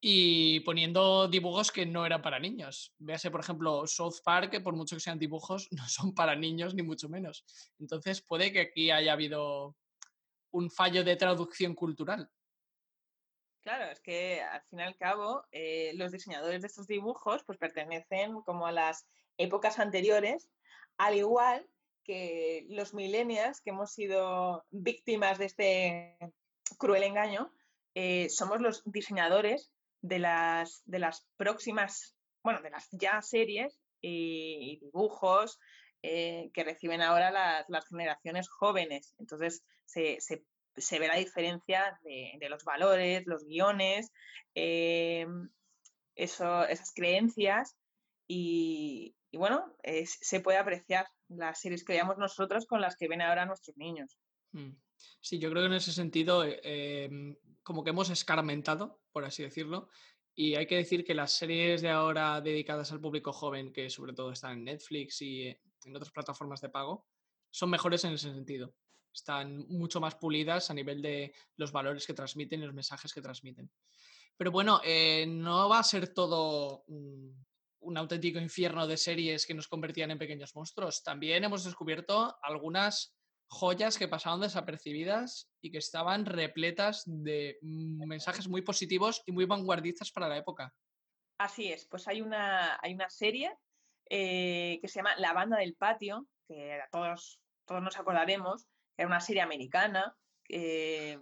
y 0.00 0.60
poniendo 0.60 1.26
dibujos 1.28 1.72
que 1.72 1.86
no 1.86 2.06
eran 2.06 2.22
para 2.22 2.38
niños. 2.38 2.94
Véase, 2.98 3.30
por 3.30 3.40
ejemplo, 3.40 3.86
South 3.86 4.16
Park, 4.24 4.50
que 4.50 4.60
por 4.60 4.76
mucho 4.76 4.96
que 4.96 5.00
sean 5.00 5.18
dibujos, 5.18 5.68
no 5.72 5.88
son 5.88 6.14
para 6.14 6.36
niños 6.36 6.74
ni 6.74 6.82
mucho 6.82 7.08
menos. 7.08 7.44
Entonces 7.78 8.22
puede 8.22 8.52
que 8.52 8.60
aquí 8.60 8.90
haya 8.90 9.12
habido 9.12 9.76
un 10.52 10.70
fallo 10.70 11.04
de 11.04 11.16
traducción 11.16 11.74
cultural. 11.74 12.30
Claro, 13.62 13.90
es 13.90 14.00
que 14.00 14.40
al 14.42 14.62
fin 14.70 14.78
y 14.78 14.82
al 14.82 14.96
cabo 14.96 15.44
eh, 15.50 15.92
los 15.96 16.12
diseñadores 16.12 16.62
de 16.62 16.68
estos 16.68 16.86
dibujos 16.86 17.42
pues 17.44 17.58
pertenecen 17.58 18.40
como 18.42 18.66
a 18.66 18.72
las 18.72 19.08
épocas 19.38 19.80
anteriores, 19.80 20.48
al 20.98 21.16
igual 21.16 21.68
que 22.06 22.64
los 22.68 22.94
millennials 22.94 23.60
que 23.60 23.70
hemos 23.70 23.92
sido 23.92 24.64
víctimas 24.70 25.38
de 25.38 25.44
este 25.46 26.16
cruel 26.78 27.02
engaño, 27.02 27.52
eh, 27.94 28.28
somos 28.30 28.60
los 28.60 28.82
diseñadores 28.84 29.72
de 30.02 30.20
las, 30.20 30.82
de 30.84 31.00
las 31.00 31.26
próximas, 31.36 32.16
bueno, 32.42 32.62
de 32.62 32.70
las 32.70 32.88
ya 32.92 33.20
series 33.22 33.80
y, 34.00 34.78
dibujos 34.80 35.58
eh, 36.02 36.50
que 36.54 36.62
reciben 36.62 37.02
ahora 37.02 37.30
las, 37.30 37.88
generaciones 37.88 38.48
jóvenes. 38.48 39.14
Entonces, 39.18 39.64
se, 39.86 40.98
ve 40.98 41.08
la 41.08 41.16
diferencia 41.16 41.98
de, 42.04 42.48
los 42.48 42.64
valores, 42.64 43.26
los 43.26 43.44
guiones, 43.44 44.12
eh, 44.54 45.26
esas 46.14 46.92
creencias 46.94 47.76
y, 48.28 49.14
bueno, 49.32 49.76
se 50.04 50.40
puede 50.40 50.58
apreciar 50.58 51.06
las 51.28 51.60
series 51.60 51.84
que 51.84 51.94
veamos 51.94 52.18
nosotros 52.18 52.66
con 52.66 52.80
las 52.80 52.96
que 52.96 53.08
ven 53.08 53.22
ahora 53.22 53.46
nuestros 53.46 53.76
niños. 53.76 54.18
Mm. 54.52 54.72
Sí, 55.20 55.38
yo 55.38 55.50
creo 55.50 55.62
que 55.62 55.66
en 55.66 55.74
ese 55.74 55.92
sentido, 55.92 56.44
eh, 56.44 57.04
em, 57.04 57.36
como 57.62 57.84
que 57.84 57.90
hemos 57.90 58.10
escarmentado, 58.10 59.00
por 59.12 59.24
así 59.24 59.42
decirlo, 59.42 59.88
y 60.34 60.54
hay 60.54 60.66
que 60.66 60.76
decir 60.76 61.04
que 61.04 61.14
las 61.14 61.32
series 61.32 61.82
de 61.82 61.90
ahora 61.90 62.40
dedicadas 62.40 62.92
al 62.92 63.00
público 63.00 63.32
joven, 63.32 63.72
que 63.72 63.90
sobre 63.90 64.12
todo 64.12 64.32
están 64.32 64.58
en 64.58 64.64
Netflix 64.64 65.22
y 65.22 65.48
en 65.48 65.96
otras 65.96 66.12
plataformas 66.12 66.60
de 66.60 66.68
pago, 66.68 67.06
son 67.50 67.70
mejores 67.70 68.04
en 68.04 68.12
ese 68.12 68.32
sentido. 68.32 68.74
Están 69.12 69.66
mucho 69.68 69.98
más 69.98 70.14
pulidas 70.16 70.70
a 70.70 70.74
nivel 70.74 71.00
de 71.00 71.34
los 71.56 71.72
valores 71.72 72.06
que 72.06 72.12
transmiten 72.12 72.60
y 72.60 72.66
los 72.66 72.74
mensajes 72.74 73.14
que 73.14 73.22
transmiten. 73.22 73.70
Pero 74.36 74.50
bueno, 74.50 74.80
eh, 74.84 75.24
no 75.26 75.70
va 75.70 75.78
a 75.78 75.84
ser 75.84 76.12
todo 76.12 76.84
un 77.80 77.96
auténtico 77.96 78.38
infierno 78.38 78.86
de 78.86 78.96
series 78.96 79.46
que 79.46 79.54
nos 79.54 79.68
convertían 79.68 80.10
en 80.10 80.18
pequeños 80.18 80.54
monstruos. 80.54 81.02
También 81.02 81.44
hemos 81.44 81.64
descubierto 81.64 82.36
algunas 82.42 83.16
joyas 83.48 83.98
que 83.98 84.08
pasaban 84.08 84.40
desapercibidas 84.40 85.48
y 85.60 85.70
que 85.70 85.78
estaban 85.78 86.26
repletas 86.26 87.02
de 87.06 87.58
mensajes 87.62 88.48
muy 88.48 88.62
positivos 88.62 89.22
y 89.26 89.32
muy 89.32 89.44
vanguardistas 89.44 90.10
para 90.10 90.28
la 90.28 90.36
época. 90.36 90.74
Así 91.38 91.70
es, 91.70 91.86
pues 91.86 92.08
hay 92.08 92.22
una, 92.22 92.78
hay 92.82 92.94
una 92.94 93.10
serie 93.10 93.52
eh, 94.08 94.78
que 94.80 94.88
se 94.88 95.00
llama 95.00 95.16
La 95.18 95.32
banda 95.32 95.58
del 95.58 95.74
patio, 95.74 96.26
que 96.48 96.80
todos, 96.90 97.40
todos 97.66 97.82
nos 97.82 97.98
acordaremos, 97.98 98.66
era 98.96 99.06
una 99.06 99.20
serie 99.20 99.42
americana, 99.42 100.16
que 100.44 101.18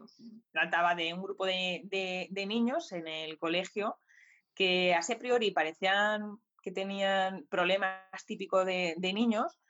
trataba 0.53 0.95
de 0.95 1.15
un 1.15 1.23
grupo 1.23 1.47
de, 1.47 2.29
niños 2.47 2.93
en 2.93 3.09
el 3.09 3.39
colegio 3.39 3.99
que 4.55 4.95
a 4.95 5.19
priori 5.19 5.51
parecían 5.51 6.39
que 6.63 6.73
tenían 6.73 7.47
problemas 7.49 8.01
típicos 8.27 8.65
de, 8.65 8.97
niños, 8.99 9.61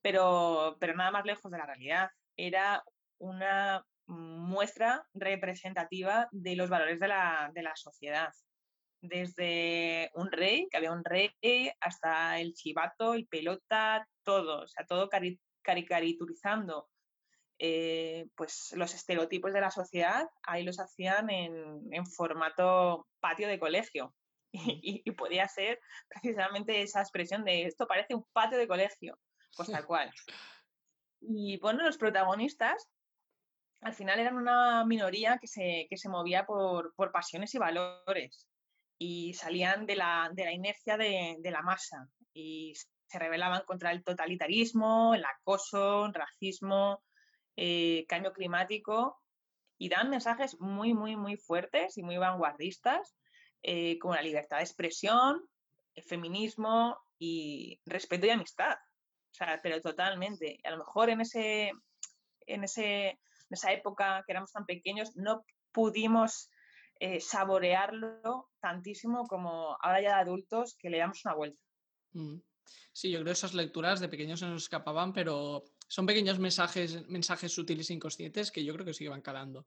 pero, 0.00 0.76
pero 0.78 0.94
nada 0.94 1.10
más 1.10 1.24
lejos 1.24 1.50
de 1.50 1.58
la 1.58 1.66
realidad. 1.66 2.10
Era 2.36 2.84
una 3.18 3.84
muestra 4.06 5.04
representativa 5.14 6.28
de 6.30 6.56
los 6.56 6.70
valores 6.70 7.00
de 7.00 7.08
la, 7.08 7.72
sociedad. 7.74 8.32
Desde 9.00 10.10
un 10.14 10.30
rey, 10.30 10.68
que 10.70 10.76
había 10.76 10.92
un 10.92 11.04
rey, 11.04 11.30
hasta 11.80 12.38
el 12.38 12.54
chivato, 12.54 13.14
el 13.14 13.26
pelota, 13.26 14.06
todo, 14.22 14.62
o 14.62 14.68
sea, 14.68 14.86
todo 14.86 15.10
caricaturizando 15.62 16.88
eh, 17.58 18.26
pues 18.34 18.72
los 18.76 18.94
estereotipos 18.94 19.52
de 19.52 19.60
la 19.60 19.70
sociedad, 19.70 20.28
ahí 20.42 20.64
los 20.64 20.80
hacían 20.80 21.30
en, 21.30 22.06
formato 22.06 23.06
patio 23.20 23.48
de 23.48 23.58
colegio. 23.58 24.14
Y, 24.56 25.02
y, 25.04 25.10
podía 25.10 25.48
ser 25.48 25.80
precisamente 26.08 26.80
esa 26.80 27.00
expresión 27.00 27.44
de 27.44 27.64
esto 27.64 27.88
parece 27.88 28.14
un 28.14 28.24
patio 28.32 28.56
de 28.56 28.68
colegio, 28.68 29.18
pues 29.56 29.68
tal 29.68 29.84
cual. 29.84 30.12
Y 31.20 31.58
bueno, 31.58 31.82
los 31.82 31.98
protagonistas 31.98 32.88
al 33.84 33.92
final 33.92 34.18
eran 34.18 34.36
una 34.36 34.84
minoría 34.86 35.38
que 35.38 35.46
se, 35.46 35.86
se 35.94 36.08
movía 36.08 36.46
por, 36.46 36.94
pasiones 37.12 37.54
y 37.54 37.58
valores 37.58 38.48
y 38.98 39.34
salían 39.34 39.84
de 39.84 39.96
la, 39.96 40.32
inercia 40.52 40.96
de, 40.96 41.38
la 41.42 41.60
masa 41.60 42.08
y 42.32 42.72
se 43.06 43.18
rebelaban 43.18 43.62
contra 43.66 43.92
el 43.92 44.02
totalitarismo, 44.02 45.14
el 45.14 45.24
acoso, 45.26 46.06
el 46.06 46.14
racismo, 46.14 47.02
eh, 47.56 48.06
cambio 48.08 48.32
climático 48.32 49.20
y 49.76 49.90
dan 49.90 50.08
mensajes 50.08 50.58
muy, 50.60 50.94
muy, 50.94 51.14
muy 51.16 51.36
fuertes 51.36 51.98
y 51.98 52.02
muy 52.02 52.16
vanguardistas 52.16 53.14
eh, 53.64 53.98
como 53.98 54.14
la 54.14 54.22
libertad 54.22 54.58
de 54.58 54.62
expresión, 54.62 55.42
el 55.94 56.04
feminismo 56.04 56.96
y 57.18 57.80
respeto 57.86 58.26
y 58.26 58.30
amistad. 58.30 58.76
O 59.32 59.34
sea, 59.34 59.58
pero 59.60 59.80
totalmente. 59.80 60.60
A 60.62 60.70
lo 60.70 60.78
mejor 60.78 61.10
en 61.10 61.20
ese, 61.20 61.72
en 62.46 62.62
ese 62.62 63.18
en 63.50 63.54
esa 63.54 63.72
época 63.72 64.22
que 64.26 64.32
éramos 64.32 64.52
tan 64.52 64.66
pequeños, 64.66 65.16
no 65.16 65.44
pudimos 65.72 66.50
eh, 67.00 67.20
saborearlo 67.20 68.50
tantísimo 68.60 69.26
como 69.26 69.76
ahora 69.80 70.00
ya 70.00 70.16
de 70.16 70.22
adultos 70.22 70.76
que 70.78 70.90
le 70.90 70.98
damos 70.98 71.24
una 71.24 71.34
vuelta. 71.34 71.60
Mm. 72.12 72.38
Sí, 72.92 73.10
yo 73.10 73.18
creo 73.18 73.26
que 73.26 73.32
esas 73.32 73.54
lecturas 73.54 74.00
de 74.00 74.08
pequeños 74.08 74.40
se 74.40 74.46
nos 74.46 74.62
escapaban, 74.62 75.12
pero 75.12 75.64
son 75.88 76.06
pequeños 76.06 76.38
mensajes, 76.38 77.06
mensajes 77.08 77.52
sutiles 77.52 77.90
e 77.90 77.94
inconscientes 77.94 78.50
que 78.50 78.64
yo 78.64 78.72
creo 78.74 78.86
que 78.86 79.04
iban 79.04 79.20
calando. 79.20 79.66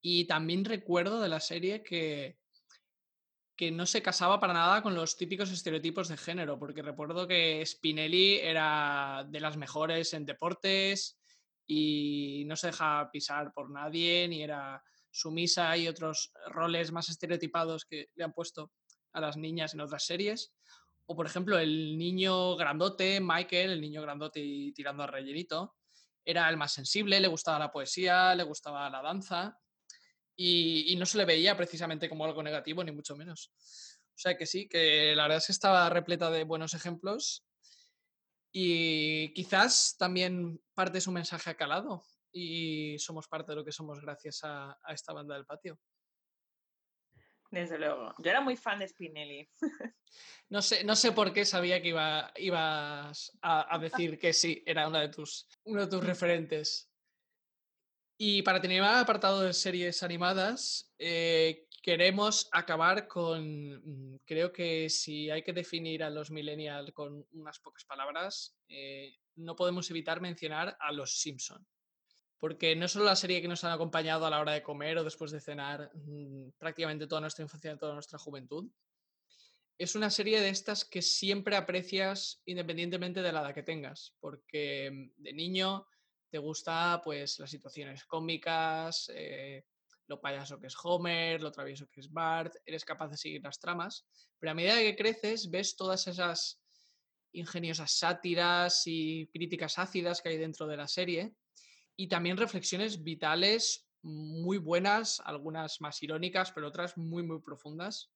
Y 0.00 0.26
también 0.26 0.64
recuerdo 0.64 1.20
de 1.20 1.28
la 1.28 1.40
serie 1.40 1.82
que, 1.82 2.38
que 3.58 3.72
no 3.72 3.86
se 3.86 4.02
casaba 4.02 4.38
para 4.38 4.52
nada 4.52 4.82
con 4.82 4.94
los 4.94 5.16
típicos 5.16 5.50
estereotipos 5.50 6.06
de 6.06 6.16
género, 6.16 6.60
porque 6.60 6.80
recuerdo 6.80 7.26
que 7.26 7.66
Spinelli 7.66 8.36
era 8.36 9.26
de 9.28 9.40
las 9.40 9.56
mejores 9.56 10.14
en 10.14 10.24
deportes, 10.24 11.18
y 11.66 12.44
no 12.46 12.54
se 12.54 12.68
deja 12.68 13.10
pisar 13.10 13.52
por 13.52 13.68
nadie, 13.68 14.28
ni 14.28 14.44
era 14.44 14.80
sumisa 15.10 15.76
y 15.76 15.88
otros 15.88 16.32
roles 16.46 16.92
más 16.92 17.08
estereotipados 17.08 17.84
que 17.84 18.10
le 18.14 18.22
han 18.22 18.32
puesto 18.32 18.70
a 19.12 19.20
las 19.20 19.36
niñas 19.36 19.74
en 19.74 19.80
otras 19.80 20.06
series. 20.06 20.54
O 21.06 21.16
por 21.16 21.26
ejemplo, 21.26 21.58
el 21.58 21.98
niño 21.98 22.54
grandote, 22.54 23.18
Michael, 23.20 23.72
el 23.72 23.80
niño 23.80 24.02
grandote 24.02 24.72
tirando 24.72 25.02
a 25.02 25.08
rellenito, 25.08 25.74
era 26.24 26.48
el 26.48 26.56
más 26.56 26.72
sensible, 26.72 27.18
le 27.18 27.26
gustaba 27.26 27.58
la 27.58 27.72
poesía, 27.72 28.36
le 28.36 28.44
gustaba 28.44 28.88
la 28.88 29.02
danza 29.02 29.58
y, 30.38 30.92
y 30.92 30.96
no 30.96 31.04
se 31.04 31.18
le 31.18 31.24
veía 31.24 31.56
precisamente 31.56 32.08
como 32.08 32.24
algo 32.24 32.42
negativo, 32.42 32.84
ni 32.84 32.92
mucho 32.92 33.16
menos. 33.16 33.50
O 34.18 34.20
sea 34.20 34.36
que 34.36 34.46
sí, 34.46 34.68
que 34.68 35.14
la 35.14 35.24
verdad 35.24 35.38
es 35.38 35.46
que 35.46 35.52
estaba 35.52 35.90
repleta 35.90 36.30
de 36.30 36.44
buenos 36.44 36.74
ejemplos 36.74 37.44
y 38.52 39.32
quizás 39.34 39.96
también 39.98 40.60
parte 40.74 40.94
de 40.94 41.00
su 41.00 41.12
mensaje 41.12 41.50
ha 41.50 41.56
calado 41.56 42.04
y 42.32 42.98
somos 42.98 43.28
parte 43.28 43.52
de 43.52 43.56
lo 43.56 43.64
que 43.64 43.72
somos 43.72 44.00
gracias 44.00 44.40
a, 44.42 44.76
esta 44.88 45.12
banda 45.12 45.34
del 45.34 45.46
patio. 45.46 45.78
Desde 47.50 47.78
luego. 47.78 48.14
Yo 48.18 48.30
era 48.30 48.40
muy 48.40 48.56
fan 48.56 48.78
de 48.80 48.88
Spinelli. 48.88 49.48
No 50.50 50.62
sé, 50.62 50.82
no 50.82 50.96
sé 50.96 51.12
por 51.12 51.32
qué 51.34 51.44
sabía 51.44 51.82
que 51.82 51.88
iba, 51.88 52.32
ibas 52.36 53.38
a, 53.42 53.78
decir 53.78 54.18
que 54.18 54.32
sí, 54.32 54.62
era 54.64 54.88
una 54.88 55.00
de 55.00 55.10
tus, 55.10 55.46
uno 55.64 55.82
de 55.82 55.86
tus 55.86 56.02
referentes. 56.02 56.87
Y 58.20 58.42
para 58.42 58.60
tener 58.60 58.78
el 58.78 58.84
apartado 58.84 59.42
de 59.42 59.52
series 59.52 60.02
animadas, 60.02 60.92
eh, 60.98 61.68
queremos 61.80 62.48
acabar 62.50 63.06
con, 63.06 63.74
mm, 63.76 64.18
creo 64.24 64.52
que 64.52 64.90
si 64.90 65.30
hay 65.30 65.44
que 65.44 65.52
definir 65.52 66.02
a 66.02 66.10
los 66.10 66.32
millennials 66.32 66.90
con 66.92 67.24
unas 67.30 67.60
pocas 67.60 67.84
palabras, 67.84 68.58
eh, 68.68 69.14
no 69.36 69.54
podemos 69.54 69.88
evitar 69.90 70.20
mencionar 70.20 70.76
a 70.80 70.90
los 70.90 71.20
Simpson. 71.20 71.64
Porque 72.38 72.74
no 72.74 72.88
solo 72.88 73.04
la 73.04 73.14
serie 73.14 73.40
que 73.40 73.46
nos 73.46 73.62
han 73.62 73.70
acompañado 73.70 74.26
a 74.26 74.30
la 74.30 74.40
hora 74.40 74.52
de 74.52 74.64
comer 74.64 74.98
o 74.98 75.04
después 75.04 75.30
de 75.30 75.40
cenar 75.40 75.88
mm, 75.94 76.50
prácticamente 76.58 77.06
toda 77.06 77.20
nuestra 77.20 77.44
infancia 77.44 77.72
y 77.72 77.78
toda 77.78 77.94
nuestra 77.94 78.18
juventud, 78.18 78.68
es 79.78 79.94
una 79.94 80.10
serie 80.10 80.40
de 80.40 80.48
estas 80.48 80.84
que 80.84 81.02
siempre 81.02 81.54
aprecias 81.54 82.42
independientemente 82.46 83.22
de 83.22 83.30
la 83.30 83.42
edad 83.42 83.54
que 83.54 83.62
tengas, 83.62 84.16
porque 84.18 84.90
mm, 84.90 85.22
de 85.22 85.32
niño 85.34 85.86
te 86.30 86.38
gusta 86.38 87.00
pues 87.02 87.38
las 87.38 87.50
situaciones 87.50 88.04
cómicas, 88.04 89.10
eh, 89.14 89.64
lo 90.06 90.20
payaso 90.20 90.58
que 90.58 90.68
es 90.68 90.76
Homer, 90.82 91.42
lo 91.42 91.52
travieso 91.52 91.88
que 91.90 92.00
es 92.00 92.10
Bart, 92.10 92.54
eres 92.64 92.84
capaz 92.84 93.08
de 93.08 93.16
seguir 93.16 93.42
las 93.42 93.60
tramas, 93.60 94.06
pero 94.38 94.52
a 94.52 94.54
medida 94.54 94.78
que 94.78 94.96
creces 94.96 95.50
ves 95.50 95.76
todas 95.76 96.06
esas 96.06 96.60
ingeniosas 97.32 97.92
sátiras 97.92 98.82
y 98.86 99.28
críticas 99.28 99.78
ácidas 99.78 100.22
que 100.22 100.30
hay 100.30 100.38
dentro 100.38 100.66
de 100.66 100.76
la 100.76 100.88
serie 100.88 101.34
y 101.96 102.08
también 102.08 102.36
reflexiones 102.36 103.02
vitales 103.02 103.86
muy 104.02 104.58
buenas, 104.58 105.20
algunas 105.24 105.80
más 105.80 106.02
irónicas, 106.02 106.52
pero 106.52 106.68
otras 106.68 106.96
muy, 106.96 107.22
muy 107.22 107.40
profundas. 107.40 108.10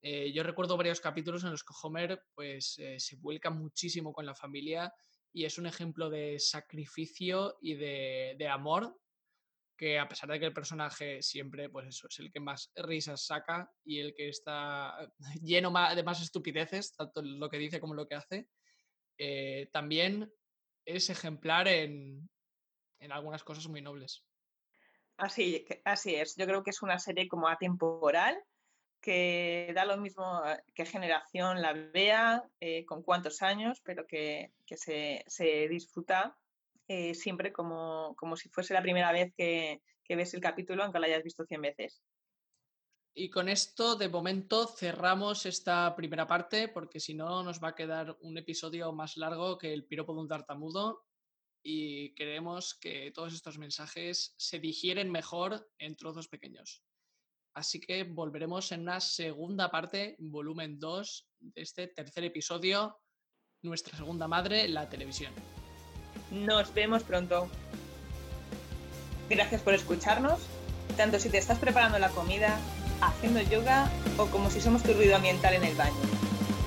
Eh, 0.00 0.32
yo 0.32 0.44
recuerdo 0.44 0.76
varios 0.76 1.00
capítulos 1.00 1.42
en 1.42 1.50
los 1.50 1.64
que 1.64 1.74
Homer 1.82 2.22
pues, 2.34 2.78
eh, 2.78 3.00
se 3.00 3.16
vuelca 3.16 3.50
muchísimo 3.50 4.12
con 4.12 4.24
la 4.24 4.34
familia 4.34 4.92
y 5.32 5.44
es 5.44 5.58
un 5.58 5.66
ejemplo 5.66 6.10
de 6.10 6.38
sacrificio 6.38 7.58
y 7.60 7.74
de, 7.74 8.36
de, 8.38 8.48
amor 8.48 8.98
que 9.76 9.98
a 9.98 10.08
pesar 10.08 10.30
de 10.30 10.40
que 10.40 10.46
el 10.46 10.52
personaje 10.52 11.22
siempre 11.22 11.68
pues 11.68 11.86
eso, 11.86 12.08
es 12.08 12.18
el 12.18 12.32
que 12.32 12.40
más 12.40 12.72
risas 12.74 13.24
saca 13.24 13.70
y 13.84 14.00
el 14.00 14.14
que 14.14 14.28
está 14.28 14.98
lleno 15.42 15.72
de 15.94 16.02
más 16.02 16.22
estupideces, 16.22 16.94
tanto 16.94 17.22
lo 17.22 17.48
que 17.48 17.58
dice 17.58 17.80
como 17.80 17.94
lo 17.94 18.06
que 18.06 18.16
hace, 18.16 18.48
eh, 19.18 19.68
también 19.72 20.32
es 20.84 21.10
ejemplar 21.10 21.68
en, 21.68 22.28
en 23.00 23.12
algunas 23.12 23.44
cosas 23.44 23.66
muy 23.68 23.82
nobles. 23.82 24.24
Así, 25.16 25.66
así 25.84 26.14
es, 26.14 26.36
yo 26.36 26.46
creo 26.46 26.62
que 26.62 26.70
es 26.70 26.82
una 26.82 26.98
serie 26.98 27.28
como 27.28 27.48
atemporal 27.48 28.40
que 29.00 29.72
da 29.74 29.84
lo 29.84 29.96
mismo 29.96 30.42
eh, 30.44 30.62
qué 30.74 30.84
generación 30.84 31.62
la 31.62 31.72
vea, 31.72 32.44
eh, 32.60 32.84
con 32.84 33.02
cuántos 33.02 33.42
años, 33.42 33.80
pero 33.84 34.06
que, 34.06 34.52
que 34.66 34.76
se, 34.76 35.24
se, 35.26 35.68
disfruta 35.68 36.36
eh, 36.88 37.14
siempre 37.14 37.52
como, 37.52 38.14
como, 38.16 38.36
si 38.36 38.48
fuese 38.48 38.74
la 38.74 38.82
primera 38.82 39.12
vez 39.12 39.32
que, 39.36 39.82
que, 40.04 40.16
ves 40.16 40.34
el 40.34 40.40
capítulo, 40.40 40.82
aunque 40.82 40.98
lo 40.98 41.06
hayas 41.06 41.22
visto 41.22 41.44
100 41.44 41.60
veces. 41.62 42.02
Y 43.14 43.30
con 43.30 43.48
esto, 43.48 43.96
de 43.96 44.08
momento, 44.08 44.66
cerramos 44.68 45.44
esta 45.44 45.94
primera 45.96 46.26
parte, 46.26 46.68
porque 46.68 47.00
si 47.00 47.14
no, 47.14 47.42
nos 47.42 47.62
va 47.62 47.68
a 47.68 47.74
quedar 47.74 48.16
un 48.20 48.38
episodio 48.38 48.92
más 48.92 49.16
largo 49.16 49.58
que 49.58 49.72
el 49.72 49.84
piropo 49.84 50.14
de 50.14 50.20
un 50.20 50.28
tartamudo. 50.28 51.04
Y 51.60 52.14
queremos 52.14 52.74
que 52.74 53.10
todos 53.10 53.34
estos 53.34 53.58
mensajes 53.58 54.34
se 54.36 54.60
digieren 54.60 55.10
mejor 55.10 55.68
en 55.78 55.96
trozos 55.96 56.28
pequeños. 56.28 56.84
Así 57.58 57.80
que 57.80 58.04
volveremos 58.04 58.70
en 58.70 58.82
una 58.82 59.00
segunda 59.00 59.68
parte, 59.68 60.14
volumen 60.20 60.78
2, 60.78 61.28
de 61.40 61.62
este 61.62 61.88
tercer 61.88 62.22
episodio, 62.22 62.96
nuestra 63.64 63.96
segunda 63.96 64.28
madre, 64.28 64.68
la 64.68 64.88
televisión. 64.88 65.32
Nos 66.30 66.72
vemos 66.72 67.02
pronto. 67.02 67.48
Gracias 69.28 69.60
por 69.62 69.74
escucharnos, 69.74 70.38
tanto 70.96 71.18
si 71.18 71.30
te 71.30 71.38
estás 71.38 71.58
preparando 71.58 71.98
la 71.98 72.10
comida, 72.10 72.60
haciendo 73.00 73.40
yoga 73.42 73.90
o 74.18 74.26
como 74.26 74.50
si 74.50 74.60
somos 74.60 74.84
tu 74.84 74.92
ruido 74.92 75.16
ambiental 75.16 75.54
en 75.54 75.64
el 75.64 75.74
baño. 75.74 75.98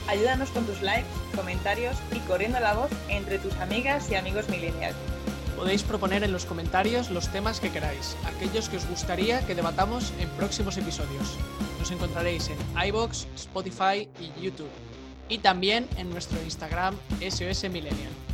Ayúdanos 0.09 0.49
con 0.49 0.65
tus 0.65 0.81
likes, 0.81 1.07
comentarios 1.37 1.95
y 2.13 2.19
corriendo 2.27 2.59
la 2.59 2.73
voz 2.73 2.91
entre 3.07 3.39
tus 3.39 3.53
amigas 3.55 4.11
y 4.11 4.15
amigos 4.15 4.49
millennials. 4.49 4.97
Podéis 5.61 5.83
proponer 5.83 6.23
en 6.23 6.31
los 6.31 6.45
comentarios 6.45 7.11
los 7.11 7.27
temas 7.27 7.59
que 7.59 7.69
queráis, 7.69 8.17
aquellos 8.25 8.67
que 8.67 8.77
os 8.77 8.87
gustaría 8.87 9.45
que 9.45 9.53
debatamos 9.53 10.11
en 10.19 10.27
próximos 10.29 10.75
episodios. 10.75 11.37
Nos 11.77 11.91
encontraréis 11.91 12.49
en 12.49 12.57
iBox, 12.87 13.27
Spotify 13.35 14.09
y 14.19 14.41
YouTube. 14.41 14.71
Y 15.29 15.37
también 15.37 15.87
en 15.97 16.09
nuestro 16.09 16.41
Instagram 16.41 16.95
SOS 17.21 17.69
Millennial. 17.69 18.30